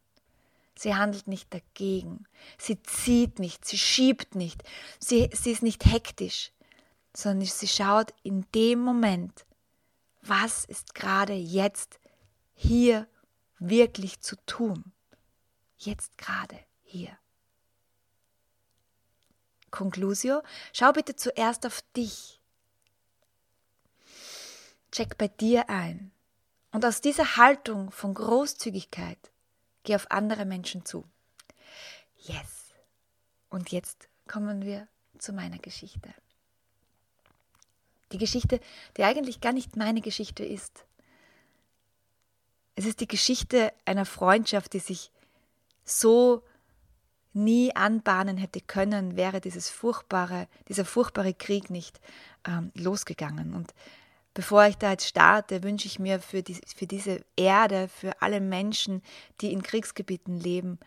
Sie 0.77 0.95
handelt 0.95 1.27
nicht 1.27 1.53
dagegen, 1.53 2.25
sie 2.57 2.81
zieht 2.83 3.39
nicht, 3.39 3.65
sie 3.65 3.77
schiebt 3.77 4.35
nicht, 4.35 4.61
sie, 4.99 5.29
sie 5.33 5.51
ist 5.51 5.63
nicht 5.63 5.85
hektisch, 5.85 6.51
sondern 7.13 7.47
sie 7.47 7.67
schaut 7.67 8.13
in 8.23 8.45
dem 8.53 8.79
Moment, 8.79 9.45
was 10.21 10.65
ist 10.65 10.93
gerade 10.93 11.33
jetzt 11.33 11.99
hier 12.55 13.07
wirklich 13.59 14.21
zu 14.21 14.35
tun. 14.45 14.91
Jetzt 15.77 16.17
gerade 16.17 16.57
hier. 16.81 17.17
Conclusio, 19.71 20.41
schau 20.73 20.93
bitte 20.93 21.15
zuerst 21.15 21.65
auf 21.65 21.83
dich. 21.95 22.39
Check 24.91 25.17
bei 25.17 25.27
dir 25.27 25.69
ein. 25.69 26.11
Und 26.71 26.85
aus 26.85 27.01
dieser 27.01 27.35
Haltung 27.37 27.91
von 27.91 28.13
Großzügigkeit 28.13 29.19
geh 29.83 29.95
auf 29.95 30.09
andere 30.11 30.45
Menschen 30.45 30.85
zu. 30.85 31.05
Yes. 32.17 32.73
Und 33.49 33.71
jetzt 33.71 34.09
kommen 34.27 34.63
wir 34.63 34.87
zu 35.19 35.33
meiner 35.33 35.57
Geschichte. 35.59 36.13
Die 38.11 38.17
Geschichte, 38.17 38.59
die 38.97 39.03
eigentlich 39.03 39.41
gar 39.41 39.53
nicht 39.53 39.75
meine 39.75 40.01
Geschichte 40.01 40.45
ist. 40.45 40.85
Es 42.75 42.85
ist 42.85 42.99
die 42.99 43.07
Geschichte 43.07 43.71
einer 43.85 44.05
Freundschaft, 44.05 44.73
die 44.73 44.79
sich 44.79 45.11
so 45.83 46.43
nie 47.33 47.75
anbahnen 47.75 48.37
hätte 48.37 48.61
können, 48.61 49.17
wäre 49.17 49.41
dieses 49.41 49.69
furchtbare, 49.69 50.47
dieser 50.69 50.85
furchtbare 50.85 51.33
Krieg 51.33 51.69
nicht 51.69 51.99
ähm, 52.47 52.71
losgegangen. 52.75 53.53
Und 53.53 53.73
bevor 54.33 54.65
ich 54.65 54.77
da 54.77 54.91
jetzt 54.91 55.07
starte, 55.07 55.63
wünsche 55.63 55.87
ich 55.87 55.99
mir 55.99 56.19
für, 56.19 56.43
die, 56.43 56.55
für 56.75 56.87
diese 56.87 57.23
Erde, 57.35 57.89
für 57.89 58.21
alle 58.21 58.39
Menschen, 58.39 59.01
die 59.41 59.51
in 59.51 59.63
Kriegsgebieten 59.63 60.39
leben, 60.39 60.79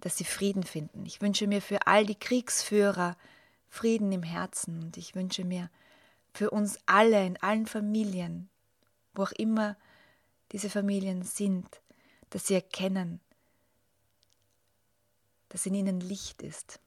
dass 0.00 0.18
sie 0.18 0.24
Frieden 0.24 0.62
finden. 0.62 1.06
Ich 1.06 1.22
wünsche 1.22 1.46
mir 1.46 1.62
für 1.62 1.86
all 1.86 2.04
die 2.04 2.18
Kriegsführer 2.18 3.16
Frieden 3.68 4.12
im 4.12 4.22
Herzen 4.22 4.82
und 4.82 4.96
ich 4.96 5.14
wünsche 5.14 5.44
mir 5.44 5.70
für 6.32 6.50
uns 6.50 6.78
alle 6.84 7.24
in 7.24 7.36
allen 7.42 7.66
Familien, 7.66 8.50
wo 9.14 9.22
auch 9.22 9.32
immer 9.32 9.76
diese 10.52 10.70
Familien 10.70 11.22
sind, 11.22 11.80
dass 12.30 12.46
sie 12.46 12.54
erkennen, 12.54 13.20
dass 15.48 15.66
in 15.66 15.74
ihnen 15.74 16.00
Licht 16.00 16.42
ist. 16.42 16.80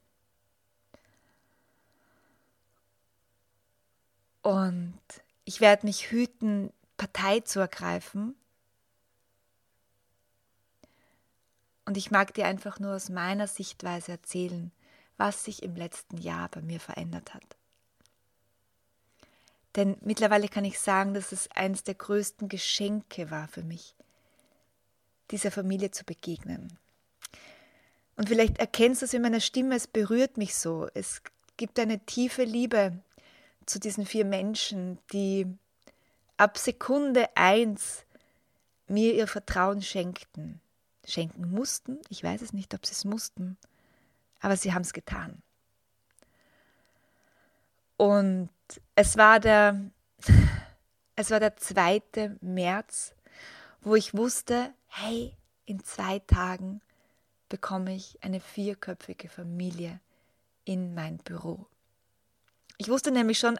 Und 4.41 4.99
ich 5.45 5.61
werde 5.61 5.85
mich 5.85 6.11
hüten, 6.11 6.71
Partei 6.97 7.39
zu 7.41 7.59
ergreifen. 7.59 8.35
Und 11.85 11.97
ich 11.97 12.11
mag 12.11 12.33
dir 12.33 12.45
einfach 12.45 12.79
nur 12.79 12.95
aus 12.95 13.09
meiner 13.09 13.47
Sichtweise 13.47 14.13
erzählen, 14.13 14.71
was 15.17 15.43
sich 15.43 15.63
im 15.63 15.75
letzten 15.75 16.17
Jahr 16.17 16.49
bei 16.49 16.61
mir 16.61 16.79
verändert 16.79 17.33
hat. 17.33 17.58
Denn 19.75 19.97
mittlerweile 20.01 20.47
kann 20.47 20.65
ich 20.65 20.79
sagen, 20.79 21.13
dass 21.13 21.31
es 21.31 21.49
eines 21.51 21.83
der 21.83 21.95
größten 21.95 22.49
Geschenke 22.49 23.29
war 23.29 23.47
für 23.47 23.63
mich, 23.63 23.95
dieser 25.31 25.51
Familie 25.51 25.91
zu 25.91 26.03
begegnen. 26.03 26.77
Und 28.15 28.29
vielleicht 28.29 28.57
erkennst 28.57 29.01
du 29.01 29.05
es 29.05 29.13
in 29.13 29.21
meiner 29.21 29.39
Stimme, 29.39 29.75
es 29.75 29.87
berührt 29.87 30.37
mich 30.37 30.55
so. 30.55 30.87
Es 30.93 31.21
gibt 31.55 31.79
eine 31.79 31.99
tiefe 31.99 32.43
Liebe 32.43 32.99
zu 33.65 33.79
diesen 33.79 34.05
vier 34.05 34.25
Menschen, 34.25 34.97
die 35.13 35.45
ab 36.35 36.57
Sekunde 36.57 37.29
eins 37.35 38.05
mir 38.87 39.13
ihr 39.13 39.27
Vertrauen 39.27 39.81
schenkten. 39.81 40.59
Schenken 41.05 41.51
mussten, 41.51 41.99
ich 42.09 42.23
weiß 42.23 42.41
es 42.41 42.53
nicht, 42.53 42.73
ob 42.73 42.85
sie 42.85 42.93
es 42.93 43.05
mussten, 43.05 43.57
aber 44.39 44.57
sie 44.57 44.73
haben 44.73 44.81
es 44.81 44.93
getan. 44.93 45.41
Und 47.97 48.49
es 48.95 49.17
war 49.17 49.39
der, 49.39 49.79
es 51.15 51.31
war 51.31 51.39
der 51.39 51.57
2. 51.57 52.37
März, 52.41 53.13
wo 53.81 53.95
ich 53.95 54.15
wusste, 54.15 54.73
hey, 54.87 55.35
in 55.65 55.83
zwei 55.83 56.19
Tagen 56.19 56.81
bekomme 57.47 57.95
ich 57.95 58.17
eine 58.21 58.39
vierköpfige 58.39 59.29
Familie 59.29 59.99
in 60.65 60.93
mein 60.93 61.17
Büro. 61.17 61.67
Ich 62.77 62.89
wusste 62.89 63.11
nämlich 63.11 63.39
schon 63.39 63.59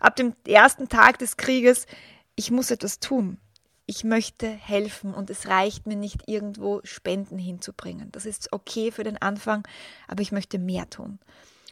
ab 0.00 0.16
dem 0.16 0.34
ersten 0.46 0.88
Tag 0.88 1.18
des 1.18 1.36
Krieges, 1.36 1.86
ich 2.34 2.50
muss 2.50 2.70
etwas 2.70 2.98
tun. 2.98 3.38
Ich 3.86 4.02
möchte 4.02 4.48
helfen 4.48 5.12
und 5.12 5.28
es 5.28 5.48
reicht 5.48 5.86
mir 5.86 5.96
nicht, 5.96 6.26
irgendwo 6.26 6.80
Spenden 6.84 7.38
hinzubringen. 7.38 8.10
Das 8.12 8.24
ist 8.24 8.52
okay 8.52 8.90
für 8.90 9.04
den 9.04 9.20
Anfang, 9.20 9.66
aber 10.08 10.22
ich 10.22 10.32
möchte 10.32 10.58
mehr 10.58 10.88
tun. 10.88 11.18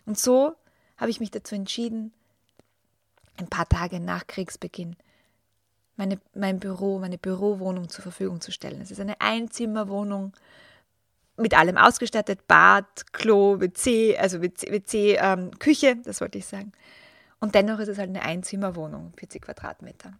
Und 0.04 0.18
so 0.18 0.54
habe 0.98 1.10
ich 1.10 1.20
mich 1.20 1.30
dazu 1.30 1.54
entschieden, 1.54 2.12
ein 3.36 3.48
paar 3.48 3.68
Tage 3.68 4.00
nach 4.00 4.26
Kriegsbeginn 4.26 4.96
meine, 5.96 6.20
mein 6.34 6.58
Büro, 6.58 6.98
meine 6.98 7.18
Bürowohnung 7.18 7.88
zur 7.88 8.02
Verfügung 8.02 8.40
zu 8.40 8.52
stellen. 8.52 8.80
Es 8.80 8.90
ist 8.90 9.00
eine 9.00 9.20
Einzimmerwohnung 9.20 10.32
mit 11.36 11.56
allem 11.56 11.76
ausgestattet, 11.76 12.46
Bad, 12.46 13.12
Klo, 13.12 13.60
WC, 13.60 14.16
also 14.18 14.42
WC, 14.42 14.70
WC 14.70 15.16
ähm, 15.20 15.50
Küche, 15.58 15.96
das 16.04 16.20
wollte 16.20 16.38
ich 16.38 16.46
sagen. 16.46 16.72
Und 17.40 17.54
dennoch 17.54 17.78
ist 17.78 17.88
es 17.88 17.98
halt 17.98 18.10
eine 18.10 18.22
Einzimmerwohnung, 18.22 19.12
40 19.16 19.42
Quadratmeter. 19.42 20.12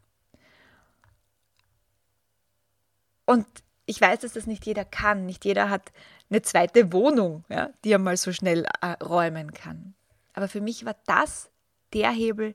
Und 3.27 3.47
ich 3.87 4.01
weiß, 4.01 4.21
dass 4.21 4.33
das 4.33 4.47
nicht 4.47 4.67
jeder 4.67 4.85
kann. 4.85 5.27
Nicht 5.27 5.45
jeder 5.45 5.71
hat 5.71 5.93
eine 6.31 6.43
zweite 6.43 6.93
Wohnung, 6.93 7.45
ja, 7.49 7.71
die 7.85 7.93
er 7.93 7.99
mal 7.99 8.17
so 8.17 8.33
schnell 8.33 8.67
äh, 8.81 9.05
räumen 9.05 9.53
kann. 9.53 9.95
Aber 10.33 10.49
für 10.49 10.61
mich 10.61 10.85
war 10.85 10.97
das 11.07 11.51
der 11.93 12.11
Hebel, 12.11 12.55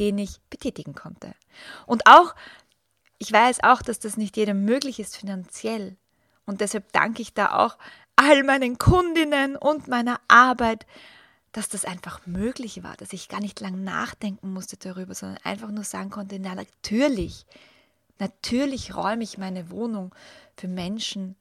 den 0.00 0.18
ich 0.18 0.40
betätigen 0.48 0.94
konnte. 0.94 1.34
Und 1.86 2.06
auch, 2.06 2.34
ich 3.18 3.30
weiß 3.30 3.62
auch, 3.62 3.82
dass 3.82 4.00
das 4.00 4.16
nicht 4.16 4.36
jedem 4.36 4.64
möglich 4.64 4.98
ist 4.98 5.16
finanziell. 5.16 5.96
Und 6.46 6.62
deshalb 6.62 6.90
danke 6.92 7.22
ich 7.22 7.34
da 7.34 7.58
auch 7.58 7.76
all 8.16 8.42
meinen 8.42 8.78
Kundinnen 8.78 9.56
und 9.56 9.88
meiner 9.88 10.20
Arbeit, 10.26 10.86
dass 11.52 11.68
das 11.68 11.84
einfach 11.84 12.26
möglich 12.26 12.82
war, 12.82 12.96
dass 12.96 13.12
ich 13.12 13.28
gar 13.28 13.40
nicht 13.40 13.60
lang 13.60 13.84
nachdenken 13.84 14.52
musste 14.52 14.76
darüber, 14.76 15.14
sondern 15.14 15.38
einfach 15.44 15.70
nur 15.70 15.84
sagen 15.84 16.10
konnte, 16.10 16.38
na 16.38 16.54
natürlich, 16.54 17.44
natürlich 18.18 18.94
räume 18.94 19.24
ich 19.24 19.36
meine 19.36 19.70
Wohnung 19.70 20.14
für 20.56 20.68
Menschen, 20.68 21.36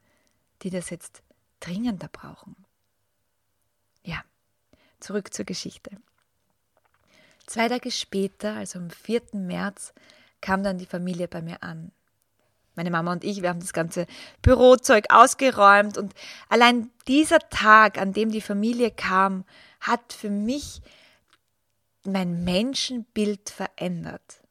die 0.63 0.69
das 0.69 0.89
jetzt 0.89 1.23
dringender 1.59 2.09
brauchen. 2.09 2.55
Ja, 4.03 4.21
zurück 4.99 5.33
zur 5.33 5.45
Geschichte. 5.45 5.91
Zwei 7.49 7.67
Tage 7.67 7.89
später, 7.89 8.57
also 8.57 8.77
am 8.77 8.91
4. 8.91 9.23
März, 9.33 9.95
kam 10.39 10.61
dann 10.61 10.77
die 10.77 10.85
Familie 10.85 11.27
bei 11.27 11.41
mir 11.41 11.63
an. 11.63 11.91
Meine 12.75 12.91
Mama 12.91 13.11
und 13.11 13.23
ich, 13.23 13.41
wir 13.41 13.49
haben 13.49 13.59
das 13.59 13.73
ganze 13.73 14.05
Bürozeug 14.43 15.05
ausgeräumt 15.09 15.97
und 15.97 16.13
allein 16.47 16.91
dieser 17.07 17.39
Tag, 17.39 17.97
an 17.97 18.13
dem 18.13 18.29
die 18.29 18.41
Familie 18.41 18.91
kam, 18.91 19.45
hat 19.79 20.13
für 20.13 20.29
mich 20.29 20.83
mein 22.03 22.43
Menschenbild 22.43 23.49
verändert. 23.49 24.41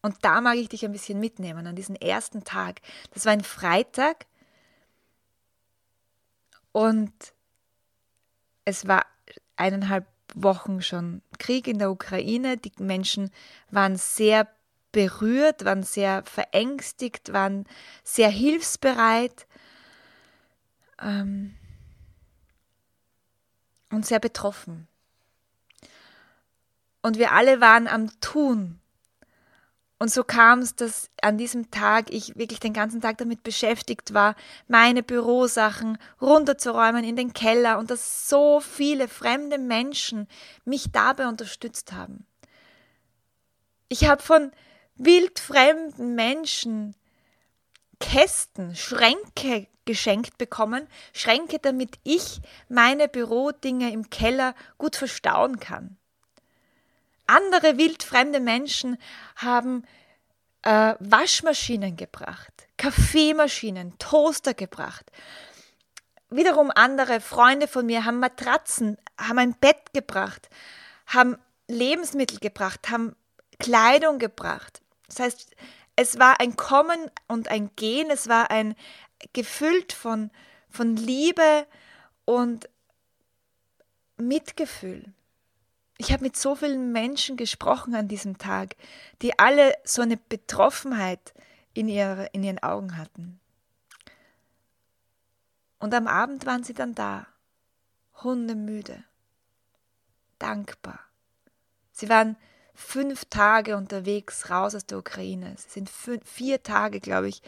Und 0.00 0.16
da 0.22 0.40
mag 0.40 0.56
ich 0.56 0.70
dich 0.70 0.82
ein 0.86 0.92
bisschen 0.92 1.20
mitnehmen 1.20 1.66
an 1.66 1.76
diesen 1.76 1.94
ersten 1.94 2.42
Tag. 2.42 2.80
Das 3.12 3.26
war 3.26 3.34
ein 3.34 3.44
Freitag 3.44 4.24
und 6.72 7.12
es 8.64 8.88
war 8.88 9.04
eineinhalb 9.56 10.06
Wochen 10.34 10.82
schon 10.82 11.22
Krieg 11.38 11.66
in 11.68 11.78
der 11.78 11.90
Ukraine. 11.90 12.56
Die 12.56 12.72
Menschen 12.78 13.30
waren 13.70 13.96
sehr 13.96 14.48
berührt, 14.92 15.64
waren 15.64 15.82
sehr 15.82 16.24
verängstigt, 16.24 17.32
waren 17.32 17.66
sehr 18.02 18.28
hilfsbereit 18.28 19.46
ähm, 21.00 21.54
und 23.90 24.06
sehr 24.06 24.18
betroffen. 24.18 24.88
Und 27.02 27.18
wir 27.18 27.32
alle 27.32 27.60
waren 27.60 27.86
am 27.88 28.08
Tun. 28.20 28.79
Und 30.02 30.10
so 30.10 30.24
kam 30.24 30.60
es, 30.60 30.74
dass 30.74 31.10
an 31.20 31.36
diesem 31.36 31.70
Tag 31.70 32.10
ich 32.10 32.34
wirklich 32.34 32.58
den 32.58 32.72
ganzen 32.72 33.02
Tag 33.02 33.18
damit 33.18 33.42
beschäftigt 33.42 34.14
war, 34.14 34.34
meine 34.66 35.02
Bürosachen 35.02 35.98
runterzuräumen 36.22 37.04
in 37.04 37.16
den 37.16 37.34
Keller 37.34 37.78
und 37.78 37.90
dass 37.90 38.26
so 38.26 38.60
viele 38.60 39.08
fremde 39.08 39.58
Menschen 39.58 40.26
mich 40.64 40.90
dabei 40.90 41.28
unterstützt 41.28 41.92
haben. 41.92 42.24
Ich 43.90 44.08
habe 44.08 44.22
von 44.22 44.52
wildfremden 44.96 46.14
Menschen 46.14 46.96
Kästen, 47.98 48.74
Schränke 48.74 49.66
geschenkt 49.84 50.38
bekommen, 50.38 50.88
Schränke, 51.12 51.58
damit 51.58 51.98
ich 52.04 52.40
meine 52.70 53.06
Bürodinge 53.06 53.92
im 53.92 54.08
Keller 54.08 54.54
gut 54.78 54.96
verstauen 54.96 55.60
kann. 55.60 55.98
Andere 57.30 57.78
wildfremde 57.78 58.40
Menschen 58.40 58.98
haben 59.36 59.84
äh, 60.62 60.94
Waschmaschinen 60.98 61.96
gebracht, 61.96 62.52
Kaffeemaschinen, 62.76 63.96
Toaster 63.98 64.52
gebracht. 64.52 65.10
Wiederum 66.28 66.72
andere 66.74 67.20
Freunde 67.20 67.68
von 67.68 67.86
mir 67.86 68.04
haben 68.04 68.18
Matratzen, 68.18 68.98
haben 69.18 69.38
ein 69.38 69.54
Bett 69.54 69.92
gebracht, 69.92 70.48
haben 71.06 71.36
Lebensmittel 71.68 72.40
gebracht, 72.40 72.90
haben 72.90 73.14
Kleidung 73.60 74.18
gebracht. 74.18 74.80
Das 75.06 75.20
heißt, 75.20 75.50
es 75.94 76.18
war 76.18 76.40
ein 76.40 76.56
Kommen 76.56 77.10
und 77.28 77.48
ein 77.48 77.70
Gehen, 77.76 78.10
es 78.10 78.28
war 78.28 78.50
ein 78.50 78.74
gefüllt 79.32 79.92
von, 79.92 80.30
von 80.68 80.96
Liebe 80.96 81.66
und 82.24 82.68
Mitgefühl. 84.16 85.12
Ich 86.00 86.12
habe 86.12 86.24
mit 86.24 86.34
so 86.34 86.54
vielen 86.54 86.92
Menschen 86.92 87.36
gesprochen 87.36 87.94
an 87.94 88.08
diesem 88.08 88.38
Tag, 88.38 88.74
die 89.20 89.38
alle 89.38 89.74
so 89.84 90.00
eine 90.00 90.16
Betroffenheit 90.16 91.34
in, 91.74 91.88
ihre, 91.88 92.30
in 92.32 92.42
ihren 92.42 92.62
Augen 92.62 92.96
hatten. 92.96 93.38
Und 95.78 95.92
am 95.92 96.06
Abend 96.06 96.46
waren 96.46 96.64
sie 96.64 96.72
dann 96.72 96.94
da, 96.94 97.26
hundemüde, 98.22 99.04
dankbar. 100.38 101.00
Sie 101.92 102.08
waren 102.08 102.36
fünf 102.72 103.26
Tage 103.26 103.76
unterwegs 103.76 104.48
raus 104.48 104.74
aus 104.74 104.86
der 104.86 104.96
Ukraine. 104.96 105.54
Sie 105.58 105.68
sind 105.68 105.90
fünf, 105.90 106.26
vier 106.26 106.62
Tage, 106.62 107.00
glaube 107.00 107.28
ich, 107.28 107.42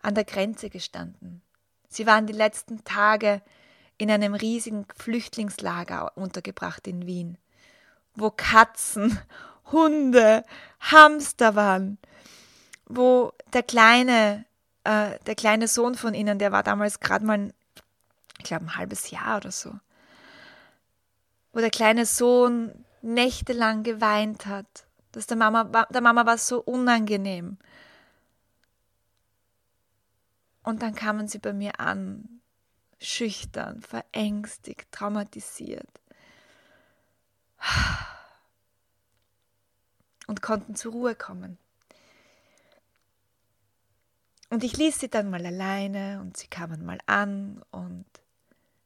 an 0.00 0.14
der 0.14 0.24
Grenze 0.24 0.70
gestanden. 0.70 1.42
Sie 1.90 2.06
waren 2.06 2.26
die 2.26 2.32
letzten 2.32 2.82
Tage 2.82 3.42
in 3.98 4.10
einem 4.10 4.32
riesigen 4.32 4.86
Flüchtlingslager 4.96 6.16
untergebracht 6.16 6.86
in 6.86 7.06
Wien, 7.06 7.36
wo 8.20 8.30
Katzen, 8.30 9.18
Hunde, 9.72 10.44
Hamster 10.80 11.54
waren, 11.54 11.98
wo 12.86 13.32
der 13.52 13.62
kleine, 13.62 14.44
äh, 14.84 15.18
der 15.26 15.34
kleine 15.34 15.68
Sohn 15.68 15.94
von 15.94 16.14
ihnen, 16.14 16.38
der 16.38 16.52
war 16.52 16.62
damals 16.62 17.00
gerade 17.00 17.24
mal, 17.24 17.52
ich 18.38 18.44
glaube, 18.44 18.66
ein 18.66 18.76
halbes 18.76 19.10
Jahr 19.10 19.38
oder 19.38 19.50
so, 19.50 19.72
wo 21.52 21.60
der 21.60 21.70
kleine 21.70 22.06
Sohn 22.06 22.84
nächtelang 23.02 23.82
geweint 23.82 24.46
hat. 24.46 24.86
dass 25.12 25.26
der 25.26 25.36
Mama, 25.36 25.64
der 25.64 26.00
Mama 26.02 26.24
war 26.24 26.38
so 26.38 26.60
unangenehm. 26.60 27.58
Und 30.62 30.82
dann 30.82 30.94
kamen 30.94 31.26
sie 31.26 31.38
bei 31.40 31.52
mir 31.52 31.80
an, 31.80 32.40
schüchtern, 33.00 33.82
verängstigt, 33.82 34.92
traumatisiert. 34.92 35.88
Und 40.30 40.42
konnten 40.42 40.76
zur 40.76 40.92
Ruhe 40.92 41.16
kommen. 41.16 41.58
Und 44.48 44.62
ich 44.62 44.76
ließ 44.76 45.00
sie 45.00 45.08
dann 45.08 45.28
mal 45.28 45.44
alleine 45.44 46.20
und 46.20 46.36
sie 46.36 46.46
kamen 46.46 46.84
mal 46.86 47.00
an 47.06 47.64
und 47.72 48.06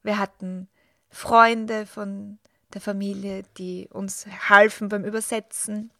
wir 0.01 0.17
hatten 0.17 0.67
Freunde 1.11 1.85
von 1.85 2.39
der 2.73 2.81
Familie, 2.81 3.43
die 3.59 3.87
uns 3.91 4.25
halfen 4.49 4.89
beim 4.89 5.05
Übersetzen. 5.05 5.91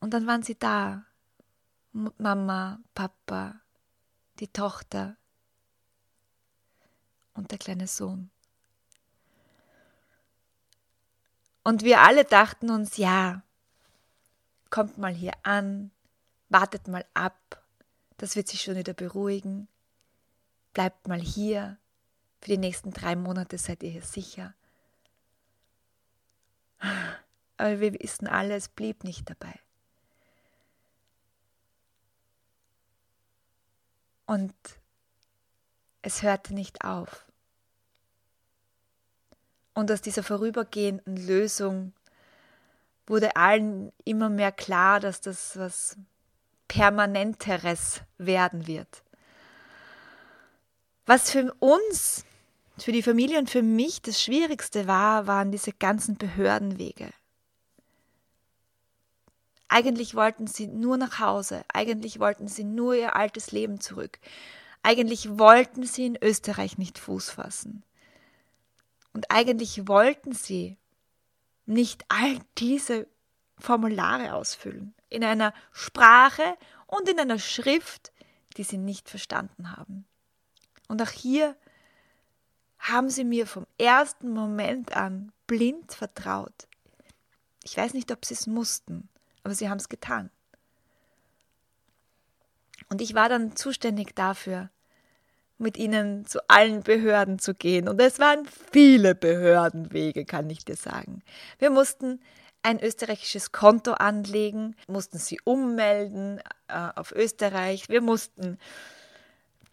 Und 0.00 0.12
dann 0.12 0.26
waren 0.26 0.42
sie 0.42 0.58
da. 0.58 1.06
Mama, 1.92 2.80
Papa, 2.94 3.54
die 4.40 4.48
Tochter 4.48 5.16
und 7.32 7.50
der 7.50 7.56
kleine 7.56 7.86
Sohn. 7.86 8.30
Und 11.64 11.82
wir 11.82 12.00
alle 12.00 12.24
dachten 12.24 12.70
uns, 12.70 12.96
ja, 12.96 13.42
kommt 14.70 14.98
mal 14.98 15.14
hier 15.14 15.34
an, 15.42 15.90
wartet 16.48 16.88
mal 16.88 17.04
ab, 17.14 17.62
das 18.16 18.36
wird 18.36 18.48
sich 18.48 18.62
schon 18.62 18.76
wieder 18.76 18.94
beruhigen, 18.94 19.68
bleibt 20.72 21.08
mal 21.08 21.20
hier, 21.20 21.78
für 22.40 22.48
die 22.48 22.58
nächsten 22.58 22.92
drei 22.92 23.14
Monate 23.14 23.56
seid 23.58 23.82
ihr 23.84 23.90
hier 23.90 24.02
sicher. 24.02 24.54
Aber 27.56 27.78
wir 27.78 27.92
wissen 27.94 28.26
alle, 28.26 28.56
es 28.56 28.68
blieb 28.68 29.04
nicht 29.04 29.30
dabei. 29.30 29.54
Und 34.26 34.54
es 36.00 36.22
hörte 36.22 36.54
nicht 36.54 36.84
auf. 36.84 37.26
Und 39.74 39.90
aus 39.90 40.02
dieser 40.02 40.22
vorübergehenden 40.22 41.16
Lösung 41.16 41.92
wurde 43.06 43.36
allen 43.36 43.92
immer 44.04 44.28
mehr 44.28 44.52
klar, 44.52 45.00
dass 45.00 45.20
das 45.20 45.58
was 45.58 45.96
Permanenteres 46.68 48.00
werden 48.18 48.66
wird. 48.66 49.02
Was 51.06 51.30
für 51.30 51.52
uns 51.58 52.24
für 52.78 52.92
die 52.92 53.02
Familie 53.02 53.38
und 53.38 53.50
für 53.50 53.62
mich 53.62 54.02
das 54.02 54.22
Schwierigste 54.22 54.86
war, 54.86 55.26
waren 55.26 55.50
diese 55.50 55.72
ganzen 55.72 56.16
Behördenwege. 56.16 57.10
Eigentlich 59.68 60.14
wollten 60.14 60.46
sie 60.46 60.66
nur 60.66 60.96
nach 60.96 61.18
Hause, 61.18 61.64
eigentlich 61.72 62.18
wollten 62.20 62.46
sie 62.46 62.64
nur 62.64 62.94
ihr 62.94 63.16
altes 63.16 63.52
Leben 63.52 63.80
zurück, 63.80 64.18
eigentlich 64.82 65.38
wollten 65.38 65.84
sie 65.84 66.06
in 66.06 66.18
Österreich 66.22 66.76
nicht 66.78 66.98
Fuß 66.98 67.30
fassen. 67.30 67.82
Und 69.12 69.30
eigentlich 69.30 69.86
wollten 69.88 70.32
sie 70.32 70.78
nicht 71.66 72.04
all 72.08 72.38
diese 72.58 73.06
Formulare 73.58 74.34
ausfüllen, 74.34 74.94
in 75.08 75.22
einer 75.22 75.54
Sprache 75.72 76.56
und 76.86 77.08
in 77.08 77.20
einer 77.20 77.38
Schrift, 77.38 78.12
die 78.56 78.64
sie 78.64 78.78
nicht 78.78 79.08
verstanden 79.08 79.76
haben. 79.76 80.06
Und 80.88 81.00
auch 81.02 81.10
hier 81.10 81.56
haben 82.78 83.10
sie 83.10 83.24
mir 83.24 83.46
vom 83.46 83.66
ersten 83.78 84.30
Moment 84.32 84.96
an 84.96 85.32
blind 85.46 85.92
vertraut. 85.92 86.66
Ich 87.62 87.76
weiß 87.76 87.94
nicht, 87.94 88.10
ob 88.10 88.24
sie 88.24 88.34
es 88.34 88.46
mussten, 88.46 89.08
aber 89.44 89.54
sie 89.54 89.68
haben 89.68 89.78
es 89.78 89.88
getan. 89.88 90.30
Und 92.88 93.00
ich 93.00 93.14
war 93.14 93.28
dann 93.28 93.54
zuständig 93.56 94.14
dafür, 94.16 94.70
mit 95.62 95.78
ihnen 95.78 96.26
zu 96.26 96.40
allen 96.48 96.82
Behörden 96.82 97.38
zu 97.38 97.54
gehen. 97.54 97.88
Und 97.88 98.00
es 98.00 98.18
waren 98.18 98.46
viele 98.72 99.14
Behördenwege, 99.14 100.24
kann 100.24 100.50
ich 100.50 100.64
dir 100.64 100.76
sagen. 100.76 101.22
Wir 101.58 101.70
mussten 101.70 102.20
ein 102.62 102.80
österreichisches 102.80 103.52
Konto 103.52 103.92
anlegen, 103.92 104.76
mussten 104.86 105.18
sie 105.18 105.40
ummelden 105.44 106.40
äh, 106.68 106.88
auf 106.94 107.12
Österreich. 107.12 107.88
Wir 107.88 108.00
mussten 108.00 108.58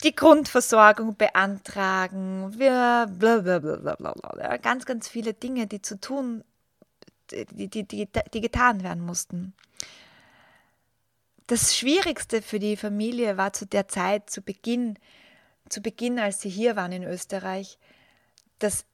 die 0.04 0.16
Grundversorgung 0.16 1.16
beantragen, 1.18 2.58
wir 2.58 3.08
blablabla. 3.10 4.58
Ganz, 4.58 4.86
ganz 4.86 5.08
viele 5.08 5.34
Dinge, 5.34 5.68
die 5.68 5.82
zu 5.82 6.00
tun, 6.00 6.44
die, 7.32 7.68
die, 7.68 7.84
die, 7.84 8.08
die 8.34 8.42
getan 8.42 8.82
werden 8.84 9.06
mussten. 9.06 9.54
Das 11.48 11.76
Schwierigste 11.76 12.42
für 12.42 12.60
die 12.60 12.78
Familie 12.78 13.38
war 13.38 13.54
zu 13.54 13.66
der 13.66 13.88
Zeit, 13.88 14.30
zu 14.30 14.42
Beginn, 14.42 14.98
zu 15.70 15.82
Beginn, 15.82 16.20
als 16.20 16.42
sie 16.42 16.50
hier 16.50 16.76
waren 16.76 16.92
in 16.92 17.04
Österreich, 17.04 17.80
das 18.60 18.86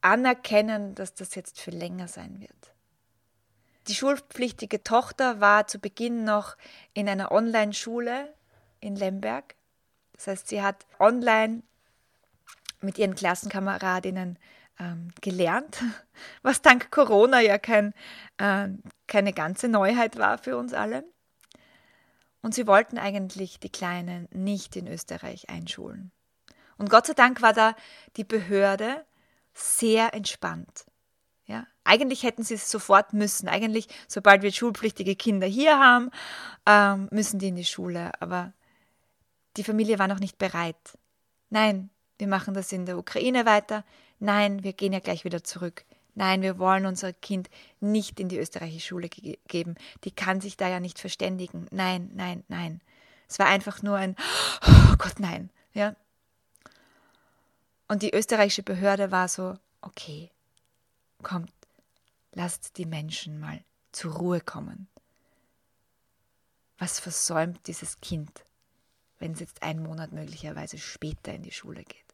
Anerkennen, 0.00 0.94
dass 0.94 1.14
das 1.14 1.34
jetzt 1.34 1.60
für 1.60 1.70
länger 1.70 2.08
sein 2.08 2.40
wird. 2.40 2.74
Die 3.88 3.94
schulpflichtige 3.94 4.82
Tochter 4.82 5.40
war 5.40 5.66
zu 5.66 5.78
Beginn 5.78 6.24
noch 6.24 6.56
in 6.94 7.08
einer 7.08 7.32
Online-Schule 7.32 8.32
in 8.80 8.96
Lemberg 8.96 9.56
das 10.24 10.26
heißt, 10.28 10.48
sie 10.48 10.62
hat 10.62 10.86
online 11.00 11.62
mit 12.80 12.96
ihren 12.96 13.16
Klassenkameradinnen 13.16 14.38
ähm, 14.78 15.10
gelernt, 15.20 15.82
was 16.42 16.62
dank 16.62 16.92
Corona 16.92 17.40
ja 17.40 17.58
kein, 17.58 17.92
äh, 18.38 18.68
keine 19.08 19.32
ganze 19.32 19.66
Neuheit 19.66 20.18
war 20.18 20.38
für 20.38 20.56
uns 20.56 20.74
alle. 20.74 21.04
Und 22.42 22.54
sie 22.54 22.66
wollten 22.66 22.98
eigentlich 22.98 23.60
die 23.60 23.70
Kleinen 23.70 24.28
nicht 24.32 24.76
in 24.76 24.88
Österreich 24.88 25.48
einschulen. 25.48 26.10
Und 26.76 26.90
Gott 26.90 27.06
sei 27.06 27.14
Dank 27.14 27.40
war 27.40 27.52
da 27.52 27.74
die 28.16 28.24
Behörde 28.24 29.04
sehr 29.54 30.14
entspannt. 30.14 30.84
Ja, 31.46 31.66
eigentlich 31.84 32.22
hätten 32.22 32.42
sie 32.42 32.54
es 32.54 32.70
sofort 32.70 33.12
müssen. 33.12 33.48
Eigentlich, 33.48 33.88
sobald 34.08 34.42
wir 34.42 34.52
schulpflichtige 34.52 35.16
Kinder 35.16 35.46
hier 35.46 35.78
haben, 35.78 36.10
ähm, 36.66 37.08
müssen 37.12 37.38
die 37.38 37.48
in 37.48 37.56
die 37.56 37.64
Schule. 37.64 38.10
Aber 38.20 38.52
die 39.56 39.64
Familie 39.64 39.98
war 39.98 40.08
noch 40.08 40.20
nicht 40.20 40.38
bereit. 40.38 40.98
Nein, 41.50 41.90
wir 42.18 42.28
machen 42.28 42.54
das 42.54 42.72
in 42.72 42.86
der 42.86 42.98
Ukraine 42.98 43.46
weiter. 43.46 43.84
Nein, 44.18 44.62
wir 44.62 44.72
gehen 44.72 44.92
ja 44.92 45.00
gleich 45.00 45.24
wieder 45.24 45.44
zurück. 45.44 45.84
Nein, 46.14 46.42
wir 46.42 46.58
wollen 46.58 46.86
unser 46.86 47.12
Kind 47.12 47.48
nicht 47.80 48.20
in 48.20 48.28
die 48.28 48.38
österreichische 48.38 48.88
Schule 48.88 49.08
ge 49.08 49.38
geben. 49.48 49.76
Die 50.04 50.10
kann 50.10 50.40
sich 50.40 50.56
da 50.56 50.68
ja 50.68 50.80
nicht 50.80 50.98
verständigen. 50.98 51.66
Nein, 51.70 52.10
nein, 52.14 52.44
nein. 52.48 52.80
Es 53.28 53.38
war 53.38 53.46
einfach 53.46 53.82
nur 53.82 53.96
ein 53.96 54.16
Oh 54.66 54.96
Gott, 54.98 55.18
nein. 55.18 55.50
Ja. 55.72 55.96
Und 57.88 58.02
die 58.02 58.14
österreichische 58.14 58.62
Behörde 58.62 59.10
war 59.10 59.28
so, 59.28 59.54
okay, 59.80 60.30
kommt, 61.22 61.52
lasst 62.32 62.78
die 62.78 62.86
Menschen 62.86 63.40
mal 63.40 63.62
zur 63.92 64.14
Ruhe 64.14 64.40
kommen. 64.40 64.88
Was 66.78 67.00
versäumt 67.00 67.66
dieses 67.66 68.00
Kind? 68.00 68.44
wenn 69.22 69.34
es 69.34 69.40
jetzt 69.40 69.62
einen 69.62 69.84
Monat 69.84 70.10
möglicherweise 70.10 70.78
später 70.78 71.32
in 71.32 71.44
die 71.44 71.52
Schule 71.52 71.84
geht. 71.84 72.04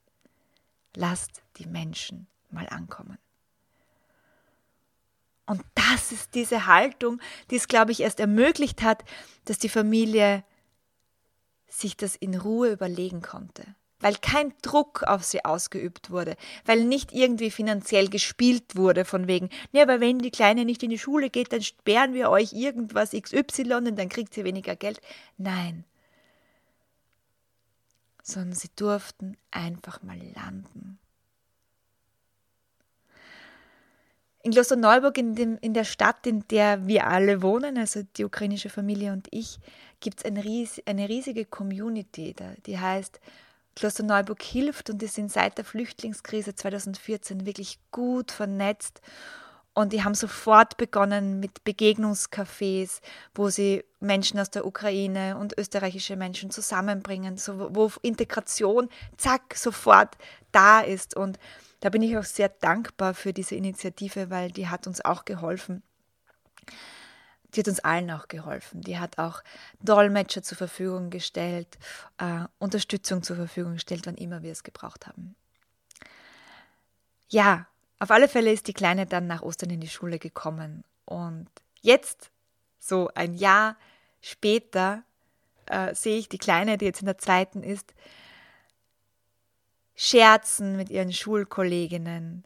Lasst 0.95 1.41
die 1.57 1.65
Menschen 1.65 2.27
mal 2.51 2.69
ankommen. 2.69 3.17
Und 5.49 5.63
das 5.75 6.13
ist 6.13 6.35
diese 6.35 6.67
Haltung, 6.67 7.21
die 7.51 7.57
es, 7.57 7.69
glaube 7.69 7.91
ich, 7.91 8.01
erst 8.01 8.21
ermöglicht 8.21 8.83
hat, 8.83 9.03
dass 9.47 9.59
die 9.59 9.71
Familie 9.71 10.45
sich 11.69 11.97
das 11.97 12.17
in 12.17 12.35
Ruhe 12.39 12.71
überlegen 12.71 13.23
konnte. 13.23 13.65
Weil 13.99 14.15
kein 14.17 14.53
Druck 14.61 15.05
auf 15.05 15.25
sie 15.25 15.45
ausgeübt 15.47 16.11
wurde, 16.11 16.37
weil 16.67 16.85
nicht 16.85 17.13
irgendwie 17.13 17.51
finanziell 17.51 18.09
gespielt 18.11 18.77
wurde, 18.77 19.07
von 19.07 19.27
wegen, 19.27 19.49
ja, 19.73 19.83
aber 19.83 20.01
wenn 20.01 20.19
die 20.19 20.31
Kleine 20.31 20.67
nicht 20.67 20.83
in 20.83 20.91
die 20.91 20.99
Schule 20.99 21.31
geht, 21.31 21.53
dann 21.53 21.63
sperren 21.63 22.13
wir 22.13 22.29
euch 22.29 22.53
irgendwas 22.53 23.11
XY 23.11 23.73
und 23.75 23.99
dann 23.99 24.11
kriegt 24.11 24.35
sie 24.35 24.45
weniger 24.45 24.77
Geld. 24.77 25.01
Nein, 25.39 25.85
sondern 28.23 28.55
sie 28.55 28.69
durften 28.77 29.39
einfach 29.51 30.03
mal 30.03 30.21
landen. 30.35 30.99
In 34.49 34.53
Klosterneuburg, 34.53 35.19
in, 35.19 35.59
in 35.59 35.75
der 35.75 35.85
Stadt, 35.85 36.27
in 36.27 36.47
der 36.49 36.87
wir 36.87 37.07
alle 37.07 37.43
wohnen, 37.43 37.77
also 37.77 38.01
die 38.17 38.25
ukrainische 38.25 38.71
Familie 38.71 39.13
und 39.13 39.29
ich, 39.31 39.59
gibt 40.01 40.21
es 40.21 40.25
eine, 40.25 40.43
ries 40.43 40.81
eine 40.87 41.09
riesige 41.09 41.45
Community, 41.45 42.35
die 42.65 42.79
heißt 42.79 43.21
Klosterneuburg 43.77 44.43
hilft 44.43 44.89
und 44.89 45.03
die 45.03 45.07
sind 45.07 45.31
seit 45.31 45.59
der 45.59 45.65
Flüchtlingskrise 45.65 46.55
2014 46.55 47.45
wirklich 47.45 47.79
gut 47.91 48.33
vernetzt 48.33 49.03
und 49.75 49.93
die 49.93 50.03
haben 50.03 50.15
sofort 50.15 50.77
begonnen 50.77 51.39
mit 51.39 51.63
Begegnungscafés, 51.65 53.01
wo 53.35 53.49
sie 53.51 53.85
Menschen 54.01 54.41
aus 54.41 54.51
der 54.51 54.67
Ukraine 54.67 55.37
und 55.39 55.57
österreichische 55.57 56.17
Menschen 56.17 56.51
zusammenbringen, 56.51 57.37
so, 57.37 57.69
wo 57.73 57.93
Integration, 58.03 58.89
zack, 59.19 59.55
sofort 59.55 60.17
da 60.51 60.81
ist. 60.81 61.17
Und 61.17 61.39
da 61.81 61.91
bin 61.91 62.03
ich 62.03 62.17
auch 62.17 62.25
sehr 62.25 62.49
dankbar 62.49 63.15
für 63.15 63.33
diese 63.33 63.55
Initiative, 63.55 64.31
weil 64.31 64.51
die 64.51 64.69
hat 64.69 64.87
uns 64.87 65.05
auch 65.05 65.25
geholfen. 65.25 65.83
Die 67.55 67.61
hat 67.61 67.69
uns 67.69 67.81
allen 67.81 68.11
auch 68.11 68.29
geholfen. 68.29 68.83
Die 68.83 68.99
hat 68.99 69.19
auch 69.19 69.43
Dolmetscher 69.81 70.43
zur 70.43 70.59
Verfügung 70.59 71.11
gestellt, 71.11 71.79
äh, 72.19 72.45
Unterstützung 72.59 73.23
zur 73.23 73.37
Verfügung 73.37 73.75
gestellt, 73.75 74.07
wann 74.07 74.17
immer 74.17 74.43
wir 74.43 74.53
es 74.53 74.65
gebraucht 74.65 75.07
haben. 75.07 75.35
Ja, 77.29 77.67
auf 77.99 78.11
alle 78.11 78.29
Fälle 78.29 78.53
ist 78.53 78.69
die 78.69 78.75
Kleine 78.75 79.07
dann 79.07 79.27
nach 79.27 79.43
Ostern 79.43 79.71
in 79.71 79.81
die 79.81 79.89
Schule 79.89 80.19
gekommen. 80.19 80.85
Und 81.05 81.49
jetzt, 81.81 82.31
so 82.79 83.11
ein 83.15 83.35
Jahr 83.35 83.77
später, 84.21 85.03
äh, 85.67 85.95
sehe 85.95 86.19
ich 86.19 86.29
die 86.29 86.39
Kleine, 86.39 86.79
die 86.79 86.87
jetzt 86.87 87.01
in 87.01 87.07
der 87.07 87.19
zweiten 87.19 87.63
ist, 87.63 87.95
scherzen 90.01 90.77
mit 90.77 90.91
ihren 90.91 91.13
Schulkolleginnen. 91.13 92.45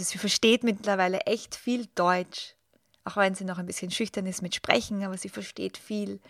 Sie 0.00 0.18
versteht 0.18 0.64
mittlerweile 0.64 1.20
echt 1.20 1.54
viel 1.54 1.86
Deutsch, 1.94 2.56
auch 3.04 3.16
wenn 3.16 3.36
sie 3.36 3.44
noch 3.44 3.58
ein 3.58 3.66
bisschen 3.66 3.92
schüchtern 3.92 4.26
ist 4.26 4.42
mit 4.42 4.52
Sprechen, 4.52 5.04
aber 5.04 5.16
sie 5.16 5.28
versteht 5.28 5.78
viel. 5.78 6.20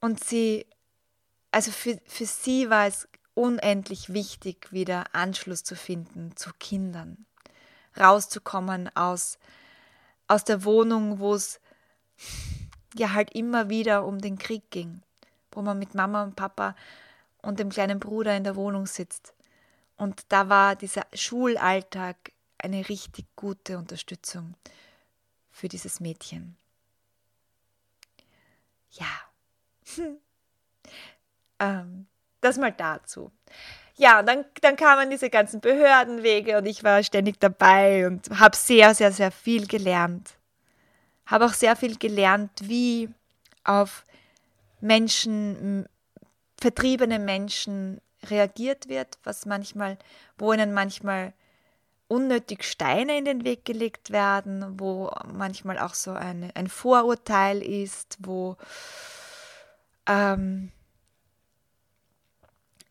Und 0.00 0.24
sie, 0.24 0.66
also 1.50 1.70
für, 1.70 2.00
für 2.06 2.24
sie 2.24 2.70
war 2.70 2.86
es 2.86 3.06
unendlich 3.34 4.14
wichtig, 4.14 4.72
wieder 4.72 5.04
Anschluss 5.14 5.62
zu 5.62 5.76
finden 5.76 6.34
zu 6.34 6.50
Kindern, 6.58 7.26
rauszukommen 8.00 8.88
aus, 8.96 9.38
aus 10.28 10.44
der 10.44 10.64
Wohnung, 10.64 11.18
wo 11.18 11.34
es 11.34 11.60
ja 12.94 13.12
halt 13.12 13.32
immer 13.32 13.68
wieder 13.68 14.06
um 14.06 14.18
den 14.18 14.38
Krieg 14.38 14.70
ging, 14.70 15.02
wo 15.52 15.60
man 15.60 15.78
mit 15.78 15.94
Mama 15.94 16.22
und 16.22 16.36
Papa 16.36 16.74
und 17.46 17.60
dem 17.60 17.70
kleinen 17.70 18.00
Bruder 18.00 18.36
in 18.36 18.44
der 18.44 18.56
Wohnung 18.56 18.86
sitzt. 18.86 19.32
Und 19.96 20.24
da 20.28 20.48
war 20.48 20.74
dieser 20.76 21.06
Schulalltag 21.14 22.16
eine 22.58 22.88
richtig 22.88 23.24
gute 23.36 23.78
Unterstützung 23.78 24.54
für 25.50 25.68
dieses 25.68 26.00
Mädchen. 26.00 26.56
Ja. 28.90 29.06
ähm, 31.60 32.06
das 32.40 32.58
mal 32.58 32.72
dazu. 32.72 33.30
Ja, 33.94 34.20
und 34.20 34.26
dann, 34.26 34.44
dann 34.60 34.76
kamen 34.76 35.08
diese 35.08 35.30
ganzen 35.30 35.60
Behördenwege 35.60 36.58
und 36.58 36.66
ich 36.66 36.84
war 36.84 37.02
ständig 37.02 37.38
dabei 37.40 38.06
und 38.06 38.28
habe 38.38 38.56
sehr, 38.56 38.94
sehr, 38.94 39.12
sehr 39.12 39.30
viel 39.30 39.66
gelernt. 39.66 40.34
Habe 41.24 41.46
auch 41.46 41.54
sehr 41.54 41.76
viel 41.76 41.96
gelernt, 41.96 42.50
wie 42.62 43.08
auf 43.64 44.04
Menschen 44.80 45.86
vertriebene 46.66 47.20
Menschen 47.20 48.00
reagiert 48.28 48.88
wird, 48.88 49.18
was 49.22 49.46
manchmal, 49.46 49.98
wo 50.36 50.52
ihnen 50.52 50.74
manchmal 50.74 51.32
unnötig 52.08 52.64
Steine 52.64 53.16
in 53.16 53.24
den 53.24 53.44
Weg 53.44 53.64
gelegt 53.64 54.10
werden, 54.10 54.80
wo 54.80 55.12
manchmal 55.32 55.78
auch 55.78 55.94
so 55.94 56.10
eine, 56.10 56.50
ein 56.56 56.66
Vorurteil 56.66 57.62
ist, 57.62 58.16
wo 58.18 58.56
ähm, 60.08 60.72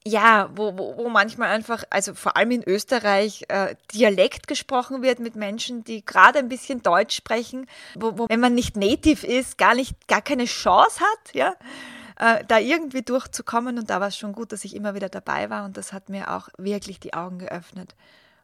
ja, 0.06 0.50
wo, 0.56 0.78
wo, 0.78 0.96
wo 0.96 1.10
manchmal 1.10 1.50
einfach, 1.50 1.84
also 1.90 2.14
vor 2.14 2.38
allem 2.38 2.52
in 2.52 2.64
Österreich, 2.64 3.44
äh, 3.50 3.76
Dialekt 3.94 4.48
gesprochen 4.48 5.02
wird 5.02 5.20
mit 5.20 5.36
Menschen, 5.36 5.84
die 5.84 6.06
gerade 6.06 6.40
ein 6.40 6.48
bisschen 6.48 6.82
Deutsch 6.82 7.18
sprechen, 7.18 7.68
wo, 7.96 8.18
wo, 8.18 8.30
wenn 8.30 8.40
man 8.40 8.56
nicht 8.56 8.78
native 8.78 9.28
ist, 9.28 9.58
gar 9.58 9.76
nicht, 9.76 10.08
gar 10.08 10.22
keine 10.22 10.46
Chance 10.46 11.02
hat, 11.02 11.34
ja 11.34 11.56
äh, 12.18 12.44
da 12.46 12.60
irgendwie 12.60 13.02
durchzukommen. 13.02 13.78
Und 13.78 13.90
da 13.90 14.00
war 14.00 14.08
es 14.08 14.18
schon 14.18 14.34
gut, 14.34 14.52
dass 14.52 14.66
ich 14.66 14.76
immer 14.76 14.96
wieder 14.96 15.10
dabei 15.10 15.50
war. 15.50 15.66
Und 15.66 15.78
das 15.78 15.94
hat 15.94 16.10
mir 16.10 16.32
auch 16.32 16.50
wirklich 16.58 17.00
die 17.00 17.14
Augen 17.14 17.40
geöffnet, 17.40 17.96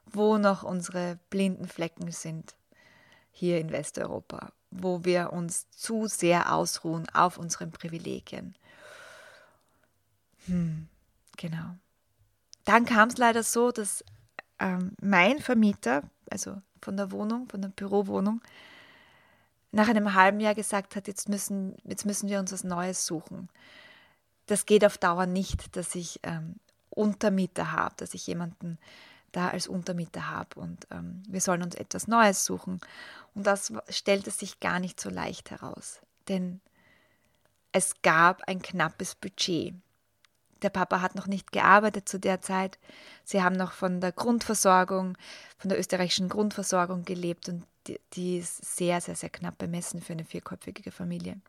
wo 0.05 0.37
noch 0.37 0.63
unsere 0.63 1.19
blinden 1.29 1.67
Flecken 1.67 2.11
sind 2.11 2.55
hier 3.31 3.59
in 3.59 3.71
Westeuropa, 3.71 4.51
wo 4.71 5.03
wir 5.05 5.31
uns 5.33 5.69
zu 5.69 6.07
sehr 6.07 6.53
ausruhen 6.53 7.07
auf 7.13 7.37
unseren 7.37 7.71
Privilegien. 7.71 8.55
Hm, 10.47 10.87
genau. 11.37 11.75
Dann 12.65 12.85
kam 12.85 13.09
es 13.09 13.17
leider 13.17 13.43
so, 13.43 13.71
dass 13.71 14.03
ähm, 14.59 14.91
mein 15.01 15.39
Vermieter, 15.39 16.03
also 16.29 16.61
von 16.81 16.97
der 16.97 17.11
Wohnung, 17.11 17.47
von 17.49 17.61
der 17.61 17.69
Bürowohnung, 17.69 18.41
nach 19.71 19.87
einem 19.87 20.13
halben 20.13 20.39
Jahr 20.39 20.55
gesagt 20.55 20.95
hat, 20.95 21.07
jetzt 21.07 21.29
müssen, 21.29 21.77
jetzt 21.83 22.05
müssen 22.05 22.29
wir 22.29 22.39
uns 22.39 22.51
was 22.51 22.63
Neues 22.63 23.05
suchen. 23.05 23.49
Das 24.47 24.65
geht 24.65 24.83
auf 24.85 24.97
Dauer 24.97 25.25
nicht, 25.25 25.75
dass 25.75 25.95
ich 25.95 26.19
ähm, 26.23 26.55
Untermieter 26.89 27.71
habe, 27.71 27.95
dass 27.97 28.13
ich 28.13 28.27
jemanden 28.27 28.77
da 29.31 29.49
als 29.49 29.67
Untermieter 29.67 30.29
habe 30.29 30.59
und 30.59 30.87
ähm, 30.91 31.23
wir 31.27 31.39
sollen 31.39 31.63
uns 31.63 31.75
etwas 31.75 32.07
Neues 32.07 32.43
suchen. 32.43 32.81
Und 33.33 33.47
das 33.47 33.71
stellte 33.89 34.29
sich 34.29 34.59
gar 34.59 34.79
nicht 34.79 34.99
so 34.99 35.09
leicht 35.09 35.51
heraus, 35.51 36.01
denn 36.27 36.59
es 37.71 38.01
gab 38.01 38.43
ein 38.47 38.61
knappes 38.61 39.15
Budget. 39.15 39.73
Der 40.61 40.69
Papa 40.69 41.01
hat 41.01 41.15
noch 41.15 41.27
nicht 41.27 41.51
gearbeitet 41.51 42.07
zu 42.07 42.19
der 42.19 42.41
Zeit. 42.41 42.77
Sie 43.23 43.41
haben 43.41 43.55
noch 43.55 43.71
von 43.71 44.01
der 44.01 44.11
Grundversorgung, 44.11 45.17
von 45.57 45.69
der 45.69 45.79
österreichischen 45.79 46.29
Grundversorgung 46.29 47.03
gelebt 47.03 47.49
und 47.49 47.63
die, 47.87 47.99
die 48.13 48.37
ist 48.37 48.77
sehr, 48.77 49.01
sehr, 49.01 49.15
sehr 49.15 49.29
knapp 49.29 49.57
bemessen 49.57 50.01
für 50.01 50.13
eine 50.13 50.25
vierköpfige 50.25 50.91
Familie. 50.91 51.39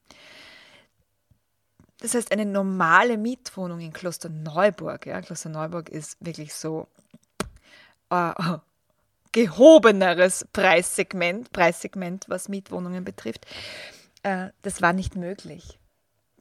Das 2.00 2.14
heißt, 2.14 2.32
eine 2.32 2.46
normale 2.46 3.16
Mietwohnung 3.16 3.80
in 3.80 3.92
Klosterneuburg, 3.92 5.06
ja, 5.06 5.20
Klosterneuburg 5.20 5.88
ist 5.88 6.16
wirklich 6.20 6.54
so 6.54 6.88
äh, 8.10 8.32
gehobeneres 9.32 10.46
Preissegment, 10.52 11.52
Preissegment, 11.52 12.24
was 12.28 12.48
Mietwohnungen 12.48 13.04
betrifft. 13.04 13.46
Äh, 14.22 14.48
das 14.62 14.82
war 14.82 14.92
nicht 14.92 15.16
möglich. 15.16 15.78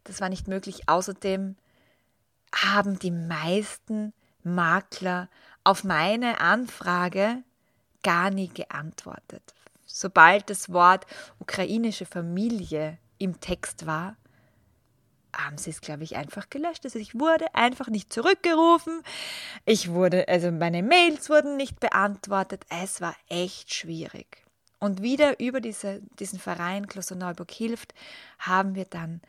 Das 0.03 0.19
war 0.19 0.29
nicht 0.29 0.47
möglich. 0.47 0.89
Außerdem 0.89 1.55
haben 2.53 2.99
die 2.99 3.11
meisten 3.11 4.13
Makler 4.43 5.29
auf 5.63 5.83
meine 5.83 6.39
Anfrage 6.39 7.43
gar 8.03 8.31
nie 8.31 8.49
geantwortet 8.49 9.53
sobald 9.91 10.49
das 10.49 10.71
Wort 10.71 11.05
ukrainische 11.39 12.05
Familie 12.05 12.97
im 13.17 13.39
Text 13.39 13.85
war, 13.85 14.15
haben 15.35 15.57
sie 15.57 15.69
es, 15.69 15.79
glaube 15.79 16.03
ich, 16.03 16.17
einfach 16.17 16.49
gelöscht. 16.49 16.83
Also 16.83 16.99
ich 16.99 17.17
wurde 17.17 17.53
einfach 17.55 17.87
nicht 17.87 18.11
zurückgerufen. 18.11 19.01
Ich 19.65 19.91
wurde, 19.91 20.27
also 20.27 20.51
meine 20.51 20.83
Mails 20.83 21.29
wurden 21.29 21.55
nicht 21.55 21.79
beantwortet. 21.79 22.65
Es 22.69 22.99
war 22.99 23.15
echt 23.29 23.73
schwierig. 23.73 24.43
Und 24.79 25.01
wieder 25.01 25.39
über 25.39 25.61
diese, 25.61 26.01
diesen 26.19 26.39
Verein 26.39 26.87
Klosterneuburg 26.87 27.51
hilft, 27.51 27.93
haben 28.39 28.75
wir 28.75 28.85
dann 28.85 29.21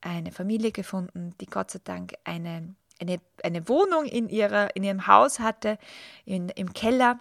eine 0.00 0.32
Familie 0.32 0.72
gefunden, 0.72 1.34
die 1.40 1.46
Gott 1.46 1.70
sei 1.70 1.80
Dank 1.84 2.14
eine, 2.24 2.74
eine, 3.00 3.20
eine 3.42 3.68
Wohnung 3.68 4.04
in, 4.04 4.28
ihrer, 4.28 4.74
in 4.74 4.84
ihrem 4.84 5.06
Haus 5.06 5.40
hatte, 5.40 5.78
in, 6.24 6.48
im 6.50 6.72
Keller 6.72 7.20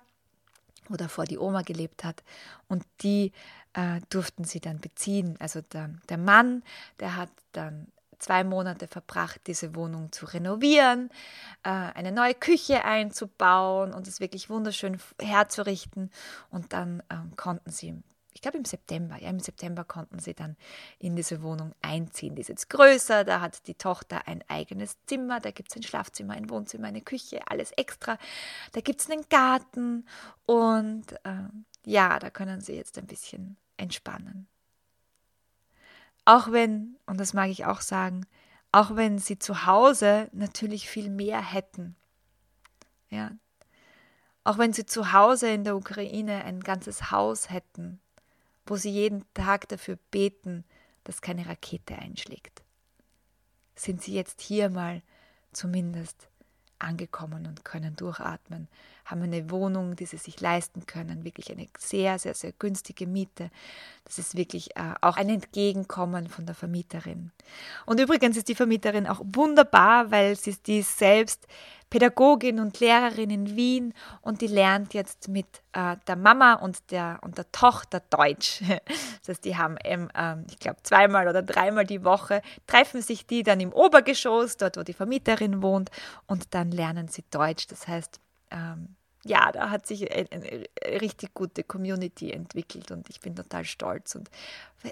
wo 0.89 0.95
davor 0.95 1.25
die 1.25 1.37
Oma 1.37 1.61
gelebt 1.61 2.03
hat. 2.03 2.23
Und 2.67 2.83
die 3.01 3.31
äh, 3.73 4.01
durften 4.09 4.43
sie 4.43 4.59
dann 4.59 4.79
beziehen. 4.79 5.35
Also 5.39 5.61
der, 5.61 5.91
der 6.09 6.17
Mann, 6.17 6.63
der 6.99 7.15
hat 7.15 7.29
dann 7.53 7.87
zwei 8.17 8.43
Monate 8.43 8.87
verbracht, 8.87 9.41
diese 9.47 9.75
Wohnung 9.75 10.11
zu 10.11 10.25
renovieren, 10.25 11.09
äh, 11.63 11.69
eine 11.69 12.11
neue 12.11 12.33
Küche 12.33 12.83
einzubauen 12.83 13.93
und 13.93 14.07
es 14.07 14.19
wirklich 14.19 14.49
wunderschön 14.49 14.99
herzurichten. 15.21 16.11
Und 16.49 16.73
dann 16.73 17.01
äh, 17.09 17.15
konnten 17.37 17.71
sie 17.71 18.03
ich 18.39 18.41
glaube 18.41 18.57
im 18.57 18.63
September, 18.63 19.17
ja, 19.21 19.29
im 19.29 19.41
September 19.41 19.83
konnten 19.83 20.19
sie 20.19 20.33
dann 20.33 20.55
in 20.97 21.17
diese 21.17 21.41
Wohnung 21.41 21.73
einziehen. 21.81 22.35
Die 22.35 22.41
ist 22.41 22.47
jetzt 22.47 22.69
größer, 22.69 23.25
da 23.25 23.41
hat 23.41 23.67
die 23.67 23.73
Tochter 23.75 24.29
ein 24.29 24.41
eigenes 24.47 24.95
Zimmer, 25.07 25.41
da 25.41 25.51
gibt 25.51 25.71
es 25.71 25.75
ein 25.75 25.83
Schlafzimmer, 25.83 26.35
ein 26.35 26.49
Wohnzimmer, 26.49 26.87
eine 26.87 27.01
Küche, 27.01 27.41
alles 27.47 27.73
extra. 27.73 28.17
Da 28.71 28.79
gibt 28.79 29.01
es 29.01 29.09
einen 29.11 29.27
Garten 29.27 30.05
und 30.45 31.11
äh, 31.25 31.49
ja, 31.83 32.17
da 32.17 32.29
können 32.29 32.61
sie 32.61 32.75
jetzt 32.75 32.97
ein 32.97 33.07
bisschen 33.07 33.57
entspannen. 33.75 34.47
Auch 36.23 36.49
wenn, 36.53 36.95
und 37.07 37.19
das 37.19 37.33
mag 37.33 37.49
ich 37.49 37.65
auch 37.65 37.81
sagen, 37.81 38.25
auch 38.71 38.95
wenn 38.95 39.19
sie 39.19 39.37
zu 39.37 39.65
Hause 39.65 40.29
natürlich 40.31 40.89
viel 40.89 41.09
mehr 41.09 41.41
hätten. 41.41 41.97
Ja, 43.09 43.31
Auch 44.45 44.57
wenn 44.57 44.71
sie 44.71 44.85
zu 44.85 45.11
Hause 45.11 45.49
in 45.49 45.65
der 45.65 45.75
Ukraine 45.75 46.45
ein 46.45 46.61
ganzes 46.61 47.11
Haus 47.11 47.49
hätten, 47.49 47.99
wo 48.69 48.75
sie 48.75 48.91
jeden 48.91 49.25
Tag 49.33 49.67
dafür 49.69 49.97
beten, 50.11 50.63
dass 51.03 51.21
keine 51.21 51.47
Rakete 51.47 51.97
einschlägt, 51.97 52.63
sind 53.75 54.01
sie 54.01 54.13
jetzt 54.13 54.41
hier 54.41 54.69
mal 54.69 55.01
zumindest 55.51 56.29
angekommen 56.77 57.47
und 57.47 57.65
können 57.65 57.95
durchatmen, 57.95 58.67
haben 59.09 59.23
eine 59.23 59.49
Wohnung, 59.49 59.95
die 59.95 60.05
sie 60.05 60.17
sich 60.17 60.39
leisten 60.39 60.85
können, 60.85 61.23
wirklich 61.23 61.51
eine 61.51 61.67
sehr, 61.77 62.19
sehr, 62.19 62.33
sehr 62.33 62.51
günstige 62.51 63.07
Miete. 63.07 63.49
Das 64.05 64.19
ist 64.19 64.35
wirklich 64.35 64.75
äh, 64.75 64.93
auch 65.01 65.17
ein 65.17 65.29
Entgegenkommen 65.29 66.27
von 66.27 66.45
der 66.45 66.55
Vermieterin. 66.55 67.31
Und 67.85 67.99
übrigens 67.99 68.37
ist 68.37 68.47
die 68.47 68.55
Vermieterin 68.55 69.07
auch 69.07 69.21
wunderbar, 69.23 70.11
weil 70.11 70.35
sie 70.35 70.55
die 70.65 70.81
selbst 70.81 71.47
Pädagogin 71.89 72.59
und 72.59 72.79
Lehrerin 72.79 73.31
in 73.31 73.55
Wien 73.55 73.93
und 74.21 74.41
die 74.41 74.47
lernt 74.47 74.93
jetzt 74.93 75.27
mit 75.27 75.47
äh, 75.73 75.95
der 76.07 76.15
Mama 76.15 76.53
und 76.53 76.91
der, 76.91 77.19
und 77.21 77.37
der 77.37 77.51
Tochter 77.51 78.01
Deutsch. 78.09 78.61
Das 79.19 79.35
heißt, 79.35 79.45
die 79.45 79.57
haben, 79.57 79.75
ähm, 79.83 80.09
ähm, 80.15 80.45
ich 80.49 80.57
glaube, 80.59 80.81
zweimal 80.81 81.27
oder 81.27 81.43
dreimal 81.43 81.85
die 81.85 82.03
Woche, 82.03 82.41
treffen 82.67 83.01
sich 83.01 83.27
die 83.27 83.43
dann 83.43 83.59
im 83.59 83.73
Obergeschoss, 83.73 84.57
dort 84.57 84.77
wo 84.77 84.83
die 84.83 84.93
Vermieterin 84.93 85.61
wohnt, 85.61 85.91
und 86.25 86.53
dann 86.55 86.71
lernen 86.71 87.09
sie 87.09 87.23
Deutsch. 87.29 87.67
Das 87.67 87.87
heißt, 87.87 88.19
ähm, 88.49 88.95
ja, 89.23 89.51
da 89.51 89.69
hat 89.69 89.85
sich 89.85 90.11
eine, 90.11 90.27
eine, 90.31 90.65
richtig 91.01 91.33
gute 91.33 91.63
Community 91.63 92.31
entwickelt 92.31 92.91
und 92.91 93.09
ich 93.09 93.19
bin 93.19 93.35
total 93.35 93.65
stolz 93.65 94.15
und 94.15 94.29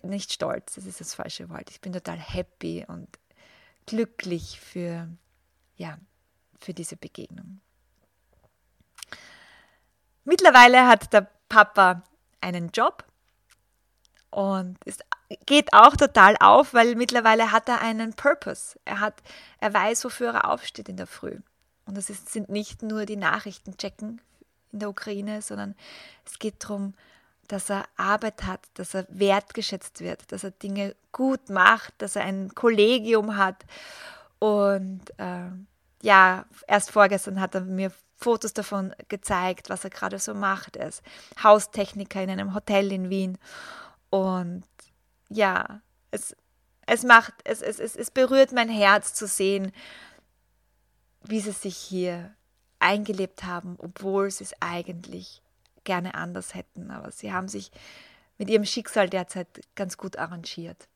nicht 0.04 0.34
stolz, 0.34 0.76
das 0.76 0.86
ist 0.86 1.00
das 1.00 1.16
falsche 1.16 1.50
Wort. 1.50 1.70
Ich 1.70 1.80
bin 1.80 1.94
total 1.94 2.18
happy 2.20 2.86
und 2.88 3.08
glücklich 3.86 4.60
für, 4.60 5.08
ja, 5.78 5.98
für 6.60 6.74
diese 6.74 6.98
Begegnung. 6.98 7.62
Mittlerweile 10.26 10.88
hat 10.88 11.14
der 11.14 11.30
Papa 11.48 12.04
einen 12.42 12.70
Job 12.72 13.06
und 14.30 14.78
es 14.86 14.98
geht 15.46 15.74
auch 15.74 15.96
total 15.96 16.36
auf, 16.42 16.74
weil 16.74 16.96
mittlerweile 16.96 17.54
hat 17.54 17.70
er 17.70 17.82
einen 17.82 18.14
Purpose. 18.14 18.78
Er 18.84 19.00
hat, 19.00 19.22
er 19.60 19.74
weiß, 19.74 20.04
wofür 20.04 20.34
er 20.34 20.50
aufsteht 20.50 20.90
in 20.90 20.98
der 20.98 21.08
Früh. 21.08 21.40
Und 21.88 21.98
es 21.98 22.10
ist, 22.10 22.30
sind 22.30 22.50
nicht 22.50 22.84
nur 22.84 23.06
die 23.06 23.16
Nachrichten 23.16 23.78
checken 23.78 24.22
in 24.72 24.80
der 24.80 24.90
Ukraine, 24.90 25.42
sondern 25.42 25.76
es 26.26 26.38
geht 26.38 26.64
darum, 26.64 26.94
dass 27.48 27.70
er 27.70 27.86
Arbeit 27.96 28.44
hat, 28.44 28.60
dass 28.74 28.94
er 28.94 29.08
wertgeschätzt 29.10 30.02
wird, 30.02 30.32
dass 30.32 30.44
er 30.44 30.52
Dinge 30.52 30.96
gut 31.14 31.50
macht, 31.50 31.94
dass 32.00 32.18
er 32.18 32.24
ein 32.24 32.54
Kollegium 32.54 33.38
hat 33.38 33.66
und 34.40 35.02
äh, 35.18 35.50
ja, 36.02 36.46
erst 36.68 36.92
vorgestern 36.92 37.40
hat 37.40 37.56
er 37.56 37.62
mir 37.62 37.92
Fotos 38.16 38.54
davon 38.54 38.94
gezeigt, 39.10 39.70
was 39.70 39.84
er 39.84 39.90
gerade 39.90 40.20
so 40.20 40.34
macht. 40.34 40.76
Er 40.76 40.88
ist 40.88 41.02
Haustechniker 41.42 42.22
in 42.22 42.30
einem 42.30 42.54
Hotel 42.54 42.92
in 42.92 43.10
Wien. 43.10 43.38
Und 44.10 44.64
ja, 45.30 45.82
es, 46.12 46.36
es 46.86 47.04
macht, 47.04 47.34
es, 47.44 47.62
es, 47.62 47.80
es 47.80 48.12
berührt 48.12 48.52
mein 48.52 48.70
Herz 48.70 49.14
zu 49.14 49.28
sehen, 49.28 49.72
wie 51.30 51.40
sie 51.40 51.52
sich 51.52 51.78
hier 51.78 52.34
eingelebt 52.80 53.44
haben, 53.44 53.76
obwohl 53.80 54.32
sie 54.32 54.44
es 54.44 54.54
eigentlich 54.60 55.42
gerne 55.84 56.16
anders 56.16 56.54
hätten. 56.54 56.92
Aber 56.92 57.12
sie 57.12 57.34
haben 57.34 57.48
sich 57.48 57.72
mit 58.38 58.50
ihrem 58.50 58.66
Schicksal 58.66 59.10
derzeit 59.10 59.48
ganz 59.76 59.98
gut 59.98 60.18
arrangiert. 60.18 60.88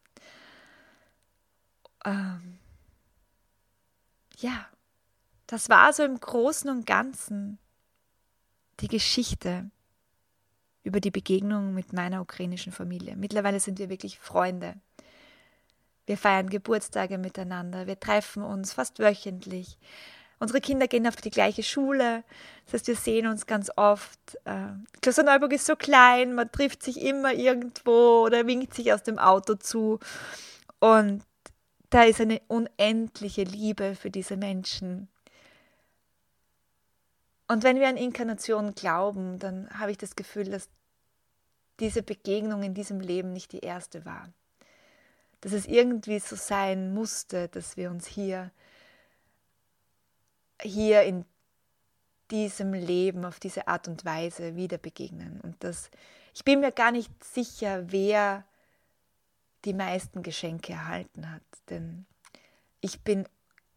Ähm, 2.05 2.59
ja, 4.37 4.67
das 5.47 5.69
war 5.69 5.91
so 5.93 6.03
im 6.03 6.19
Großen 6.19 6.69
und 6.69 6.85
Ganzen 6.85 7.57
die 8.79 8.87
Geschichte 8.87 9.69
über 10.83 10.99
die 10.99 11.11
Begegnung 11.11 11.73
mit 11.73 11.93
meiner 11.93 12.21
ukrainischen 12.21 12.71
Familie. 12.71 13.15
Mittlerweile 13.15 13.59
sind 13.59 13.77
wir 13.77 13.89
wirklich 13.89 14.17
Freunde. 14.19 14.75
Wir 16.05 16.17
feiern 16.17 16.49
Geburtstage 16.49 17.17
miteinander, 17.17 17.85
wir 17.85 17.99
treffen 17.99 18.43
uns 18.43 18.73
fast 18.73 18.99
wöchentlich. 18.99 19.77
Unsere 20.41 20.59
Kinder 20.59 20.87
gehen 20.87 21.05
auf 21.05 21.17
die 21.17 21.29
gleiche 21.29 21.61
Schule, 21.61 22.23
das 22.65 22.73
heißt, 22.73 22.87
wir 22.87 22.95
sehen 22.95 23.27
uns 23.27 23.45
ganz 23.45 23.69
oft. 23.75 24.39
Äh, 24.45 24.69
Klosterneuburg 24.99 25.53
ist 25.53 25.67
so 25.67 25.75
klein, 25.75 26.33
man 26.33 26.51
trifft 26.51 26.81
sich 26.81 26.99
immer 26.99 27.31
irgendwo 27.31 28.23
oder 28.25 28.47
winkt 28.47 28.73
sich 28.73 28.91
aus 28.91 29.03
dem 29.03 29.19
Auto 29.19 29.53
zu. 29.53 29.99
Und 30.79 31.21
da 31.91 32.05
ist 32.05 32.19
eine 32.19 32.41
unendliche 32.47 33.43
Liebe 33.43 33.93
für 33.93 34.09
diese 34.09 34.35
Menschen. 34.35 35.09
Und 37.47 37.61
wenn 37.61 37.79
wir 37.79 37.87
an 37.87 37.97
Inkarnation 37.97 38.73
glauben, 38.73 39.37
dann 39.37 39.69
habe 39.77 39.91
ich 39.91 39.99
das 39.99 40.15
Gefühl, 40.15 40.45
dass 40.45 40.69
diese 41.79 42.01
Begegnung 42.01 42.63
in 42.63 42.73
diesem 42.73 42.99
Leben 42.99 43.31
nicht 43.31 43.51
die 43.51 43.59
erste 43.59 44.05
war. 44.05 44.27
Dass 45.41 45.51
es 45.51 45.67
irgendwie 45.67 46.17
so 46.17 46.35
sein 46.35 46.95
musste, 46.95 47.47
dass 47.47 47.77
wir 47.77 47.91
uns 47.91 48.07
hier, 48.07 48.49
hier 50.61 51.03
in 51.03 51.25
diesem 52.29 52.73
Leben 52.73 53.25
auf 53.25 53.39
diese 53.39 53.67
Art 53.67 53.87
und 53.87 54.05
Weise 54.05 54.55
wieder 54.55 54.77
begegnen. 54.77 55.41
Und 55.41 55.63
das, 55.63 55.89
ich 56.33 56.43
bin 56.43 56.61
mir 56.61 56.71
gar 56.71 56.91
nicht 56.91 57.11
sicher, 57.23 57.91
wer 57.91 58.45
die 59.65 59.73
meisten 59.73 60.23
Geschenke 60.23 60.73
erhalten 60.73 61.29
hat. 61.29 61.43
Denn 61.69 62.05
ich 62.79 63.01
bin, 63.01 63.27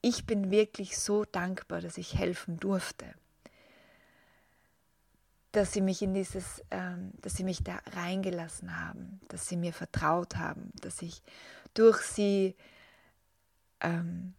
ich 0.02 0.24
bin 0.24 0.50
wirklich 0.50 0.98
so 0.98 1.24
dankbar, 1.24 1.80
dass 1.80 1.98
ich 1.98 2.16
helfen 2.16 2.58
durfte 2.58 3.14
dass 5.54 5.72
sie 5.72 5.80
mich 5.80 6.02
in 6.02 6.14
dieses, 6.14 6.62
ähm, 6.70 7.12
dass 7.20 7.36
sie 7.36 7.44
mich 7.44 7.62
da 7.62 7.78
reingelassen 7.92 8.76
haben, 8.76 9.20
dass 9.28 9.48
sie 9.48 9.56
mir 9.56 9.72
vertraut 9.72 10.36
haben, 10.36 10.72
dass 10.80 11.00
ich 11.00 11.22
durch 11.74 12.00
sie 12.00 12.56
ähm, 13.80 14.34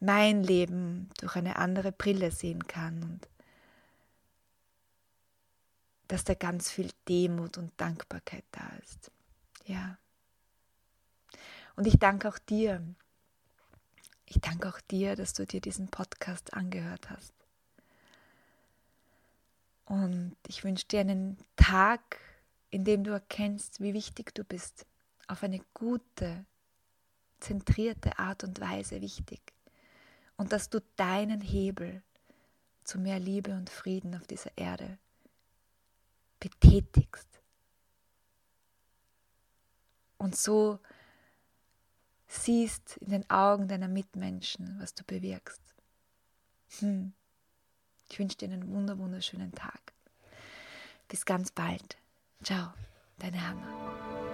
mein 0.00 0.42
Leben 0.42 1.10
durch 1.18 1.36
eine 1.36 1.56
andere 1.56 1.92
Brille 1.92 2.30
sehen 2.30 2.66
kann 2.66 3.02
und 3.02 3.28
dass 6.08 6.24
da 6.24 6.34
ganz 6.34 6.70
viel 6.70 6.90
Demut 7.08 7.58
und 7.58 7.72
Dankbarkeit 7.76 8.44
da 8.52 8.66
ist. 8.82 9.10
Ja. 9.66 9.98
Und 11.76 11.86
ich 11.86 11.98
danke 11.98 12.28
auch 12.28 12.38
dir. 12.38 12.82
Ich 14.24 14.40
danke 14.40 14.68
auch 14.68 14.80
dir, 14.80 15.16
dass 15.16 15.34
du 15.34 15.46
dir 15.46 15.60
diesen 15.60 15.88
Podcast 15.88 16.54
angehört 16.54 17.10
hast. 17.10 17.32
Und 19.84 20.36
ich 20.46 20.64
wünsche 20.64 20.86
dir 20.86 21.00
einen 21.00 21.38
Tag, 21.56 22.20
in 22.70 22.84
dem 22.84 23.04
du 23.04 23.10
erkennst, 23.12 23.80
wie 23.80 23.94
wichtig 23.94 24.34
du 24.34 24.44
bist. 24.44 24.86
Auf 25.28 25.42
eine 25.42 25.60
gute, 25.72 26.44
zentrierte 27.40 28.18
Art 28.18 28.44
und 28.44 28.60
Weise 28.60 29.00
wichtig. 29.00 29.40
Und 30.38 30.52
dass 30.52 30.70
du 30.70 30.80
deinen 30.96 31.42
Hebel 31.42 32.02
zu 32.84 32.98
mehr 32.98 33.18
Liebe 33.18 33.52
und 33.52 33.68
Frieden 33.68 34.14
auf 34.14 34.26
dieser 34.26 34.56
Erde 34.56 34.98
betätigst. 36.40 37.28
Und 40.16 40.36
so 40.36 40.78
siehst 42.26 42.96
in 42.98 43.10
den 43.10 43.30
Augen 43.30 43.68
deiner 43.68 43.88
Mitmenschen, 43.88 44.78
was 44.80 44.94
du 44.94 45.04
bewirkst. 45.04 45.62
Hm. 46.78 47.12
Ich 48.10 48.18
wünsche 48.18 48.38
dir 48.38 48.46
einen 48.46 48.70
wunderschönen 48.72 49.52
Tag. 49.52 49.92
Bis 51.08 51.24
ganz 51.24 51.50
bald. 51.50 51.98
Ciao, 52.42 52.72
deine 53.18 53.46
Hanna. 53.46 54.27